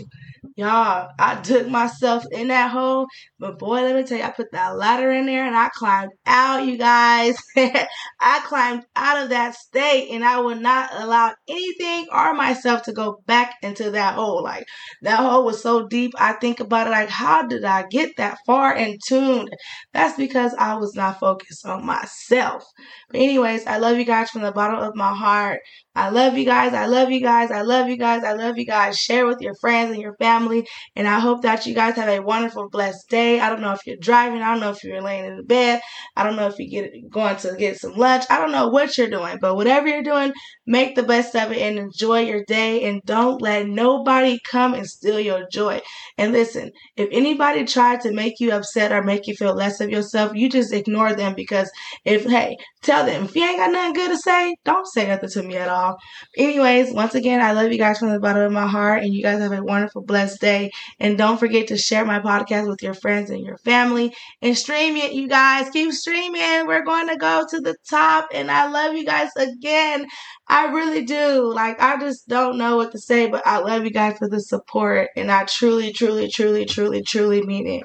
Y'all, 0.56 1.08
I 1.20 1.36
took 1.36 1.68
myself 1.68 2.24
in 2.32 2.48
that 2.48 2.72
hole, 2.72 3.06
but 3.38 3.60
boy, 3.60 3.82
let 3.82 3.94
me 3.94 4.02
tell 4.02 4.18
you, 4.18 4.24
I 4.24 4.30
put 4.30 4.50
that 4.50 4.76
ladder 4.76 5.12
in 5.12 5.26
there 5.26 5.46
and 5.46 5.54
I 5.56 5.68
climbed 5.72 6.10
out, 6.26 6.66
you 6.66 6.76
guys. 6.76 7.36
I 7.56 8.40
climbed 8.44 8.84
out 8.96 9.22
of 9.22 9.28
that 9.30 9.54
state 9.54 10.10
and 10.10 10.24
I 10.24 10.40
would 10.40 10.60
not 10.60 10.90
allow 10.94 11.32
anything 11.48 12.08
or 12.12 12.34
myself 12.34 12.82
to 12.84 12.92
go 12.92 13.22
back 13.26 13.54
into 13.62 13.92
that 13.92 14.14
hole. 14.14 14.42
Like, 14.42 14.64
that 15.02 15.20
hole 15.20 15.44
was 15.44 15.62
so 15.62 15.86
deep. 15.86 16.10
I 16.18 16.32
think 16.32 16.58
about 16.58 16.88
it 16.88 16.90
like, 16.90 17.08
how 17.08 17.46
did 17.46 17.64
I 17.64 17.84
get 17.88 18.16
that 18.16 18.38
far 18.44 18.74
and 18.74 19.00
tuned? 19.06 19.50
That's 19.92 20.16
because 20.16 20.54
I 20.58 20.74
was 20.74 20.94
not 20.96 21.20
focused 21.20 21.64
on 21.64 21.86
myself. 21.86 22.64
But, 23.10 23.20
anyways, 23.20 23.66
I 23.66 23.78
love 23.78 23.96
you 23.96 24.04
guys 24.04 24.30
from 24.30 24.42
the 24.42 24.50
bottom 24.52 24.80
of 24.80 24.96
my 24.96 25.14
heart. 25.14 25.60
I 25.94 26.08
love 26.08 26.38
you 26.38 26.46
guys. 26.46 26.72
I 26.72 26.86
love 26.86 27.10
you 27.10 27.20
guys. 27.20 27.50
I 27.50 27.60
love 27.60 27.88
you 27.90 27.98
guys. 27.98 28.24
I 28.24 28.32
love 28.32 28.56
you 28.56 28.64
guys. 28.64 28.96
Share 28.96 29.26
with 29.26 29.42
your 29.42 29.54
friends 29.60 29.92
and 29.92 30.00
your 30.00 30.14
family. 30.16 30.66
And 30.96 31.06
I 31.06 31.20
hope 31.20 31.42
that 31.42 31.66
you 31.66 31.74
guys 31.74 31.96
have 31.96 32.08
a 32.08 32.22
wonderful, 32.22 32.70
blessed 32.70 33.10
day. 33.10 33.40
I 33.40 33.50
don't 33.50 33.60
know 33.60 33.72
if 33.72 33.86
you're 33.86 33.98
driving. 34.00 34.40
I 34.40 34.52
don't 34.52 34.60
know 34.60 34.70
if 34.70 34.82
you're 34.82 35.02
laying 35.02 35.26
in 35.26 35.36
the 35.36 35.42
bed. 35.42 35.82
I 36.16 36.24
don't 36.24 36.36
know 36.36 36.46
if 36.46 36.58
you 36.58 36.70
get 36.70 36.92
going 37.10 37.36
to 37.36 37.54
get 37.58 37.78
some 37.78 37.92
lunch. 37.92 38.24
I 38.30 38.38
don't 38.38 38.52
know 38.52 38.68
what 38.68 38.96
you're 38.96 39.10
doing, 39.10 39.36
but 39.38 39.54
whatever 39.54 39.86
you're 39.86 40.02
doing, 40.02 40.32
make 40.66 40.94
the 40.94 41.02
best 41.02 41.36
of 41.36 41.52
it 41.52 41.58
and 41.58 41.78
enjoy 41.78 42.20
your 42.20 42.42
day. 42.44 42.84
And 42.84 43.02
don't 43.04 43.42
let 43.42 43.66
nobody 43.68 44.38
come 44.50 44.72
and 44.72 44.86
steal 44.86 45.20
your 45.20 45.46
joy. 45.52 45.82
And 46.16 46.32
listen, 46.32 46.70
if 46.96 47.10
anybody 47.12 47.66
tried 47.66 48.00
to 48.02 48.12
make 48.12 48.40
you 48.40 48.52
upset 48.52 48.92
or 48.92 49.02
make 49.02 49.26
you 49.26 49.36
feel 49.36 49.54
less 49.54 49.78
of 49.80 49.90
yourself, 49.90 50.32
you 50.34 50.48
just 50.48 50.72
ignore 50.72 51.14
them 51.14 51.34
because 51.36 51.70
if, 52.06 52.24
hey, 52.24 52.56
tell 52.80 53.04
them 53.04 53.24
if 53.24 53.36
you 53.36 53.44
ain't 53.44 53.58
got 53.58 53.72
nothing 53.72 53.92
good 53.92 54.08
to 54.08 54.16
say, 54.16 54.56
don't 54.64 54.86
say 54.86 55.06
nothing 55.06 55.28
to 55.28 55.42
me 55.42 55.56
at 55.58 55.68
all 55.68 55.81
y'all. 55.82 55.96
Anyways, 56.36 56.92
once 56.92 57.14
again, 57.14 57.40
I 57.40 57.52
love 57.52 57.72
you 57.72 57.78
guys 57.78 57.98
from 57.98 58.10
the 58.10 58.20
bottom 58.20 58.42
of 58.42 58.52
my 58.52 58.66
heart, 58.66 59.02
and 59.02 59.12
you 59.12 59.22
guys 59.22 59.40
have 59.40 59.52
a 59.52 59.62
wonderful, 59.62 60.02
blessed 60.02 60.40
day. 60.40 60.70
And 60.98 61.18
don't 61.18 61.38
forget 61.38 61.68
to 61.68 61.76
share 61.76 62.04
my 62.04 62.20
podcast 62.20 62.68
with 62.68 62.82
your 62.82 62.94
friends 62.94 63.30
and 63.30 63.44
your 63.44 63.58
family 63.58 64.14
and 64.40 64.56
stream 64.56 64.96
it, 64.96 65.12
you 65.12 65.28
guys. 65.28 65.70
Keep 65.70 65.92
streaming. 65.92 66.66
We're 66.66 66.84
going 66.84 67.08
to 67.08 67.16
go 67.16 67.44
to 67.48 67.60
the 67.60 67.76
top, 67.88 68.28
and 68.32 68.50
I 68.50 68.68
love 68.68 68.94
you 68.94 69.04
guys 69.04 69.30
again. 69.36 70.06
I 70.48 70.66
really 70.66 71.04
do. 71.04 71.52
Like, 71.52 71.80
I 71.80 71.98
just 71.98 72.28
don't 72.28 72.58
know 72.58 72.76
what 72.76 72.92
to 72.92 72.98
say, 72.98 73.26
but 73.26 73.46
I 73.46 73.58
love 73.58 73.84
you 73.84 73.90
guys 73.90 74.18
for 74.18 74.28
the 74.28 74.40
support, 74.40 75.10
and 75.16 75.30
I 75.30 75.44
truly, 75.44 75.92
truly, 75.92 76.28
truly, 76.28 76.64
truly, 76.64 77.02
truly 77.02 77.42
mean 77.42 77.66
it. 77.66 77.82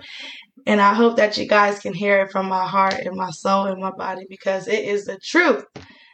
And 0.65 0.81
I 0.81 0.93
hope 0.93 1.15
that 1.15 1.37
you 1.37 1.47
guys 1.47 1.79
can 1.79 1.93
hear 1.93 2.23
it 2.23 2.31
from 2.31 2.47
my 2.47 2.67
heart 2.67 2.95
and 2.95 3.15
my 3.15 3.29
soul 3.29 3.67
and 3.67 3.79
my 3.79 3.91
body 3.91 4.25
because 4.29 4.67
it 4.67 4.83
is 4.83 5.05
the 5.05 5.17
truth. 5.17 5.63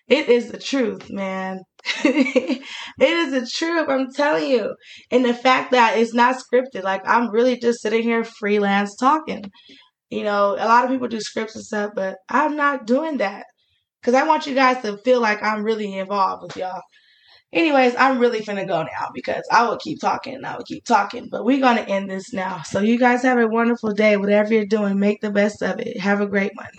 It 0.07 0.29
is 0.29 0.51
the 0.51 0.59
truth, 0.59 1.09
man. 1.09 1.63
it 2.05 2.63
is 2.99 3.31
the 3.31 3.45
truth. 3.45 3.89
I'm 3.89 4.11
telling 4.13 4.49
you. 4.49 4.75
And 5.11 5.25
the 5.25 5.33
fact 5.33 5.71
that 5.71 5.97
it's 5.97 6.13
not 6.13 6.37
scripted, 6.37 6.83
like 6.83 7.01
I'm 7.05 7.29
really 7.29 7.57
just 7.57 7.81
sitting 7.81 8.03
here 8.03 8.23
freelance 8.23 8.95
talking. 8.95 9.51
You 10.09 10.23
know, 10.23 10.53
a 10.53 10.67
lot 10.67 10.85
of 10.85 10.91
people 10.91 11.07
do 11.07 11.19
scripts 11.19 11.55
and 11.55 11.65
stuff, 11.65 11.91
but 11.95 12.17
I'm 12.29 12.55
not 12.55 12.85
doing 12.85 13.17
that 13.17 13.45
because 14.01 14.13
I 14.13 14.27
want 14.27 14.47
you 14.47 14.55
guys 14.55 14.81
to 14.83 14.97
feel 14.99 15.19
like 15.21 15.43
I'm 15.43 15.63
really 15.63 15.97
involved 15.97 16.43
with 16.43 16.57
y'all. 16.57 16.81
Anyways, 17.51 17.95
I'm 17.95 18.19
really 18.19 18.41
finna 18.41 18.67
go 18.67 18.81
now 18.81 19.09
because 19.13 19.43
I 19.51 19.67
will 19.67 19.77
keep 19.77 19.99
talking 19.99 20.35
and 20.35 20.45
I 20.45 20.57
will 20.57 20.63
keep 20.63 20.85
talking, 20.85 21.29
but 21.29 21.45
we're 21.45 21.59
gonna 21.59 21.81
end 21.81 22.09
this 22.09 22.33
now. 22.33 22.63
So 22.63 22.79
you 22.79 22.97
guys 22.97 23.23
have 23.23 23.37
a 23.37 23.47
wonderful 23.47 23.93
day. 23.93 24.17
Whatever 24.17 24.53
you're 24.53 24.65
doing, 24.65 24.99
make 24.99 25.21
the 25.21 25.31
best 25.31 25.61
of 25.61 25.79
it. 25.79 25.99
Have 25.99 26.21
a 26.21 26.27
great 26.27 26.51
one. 26.55 26.71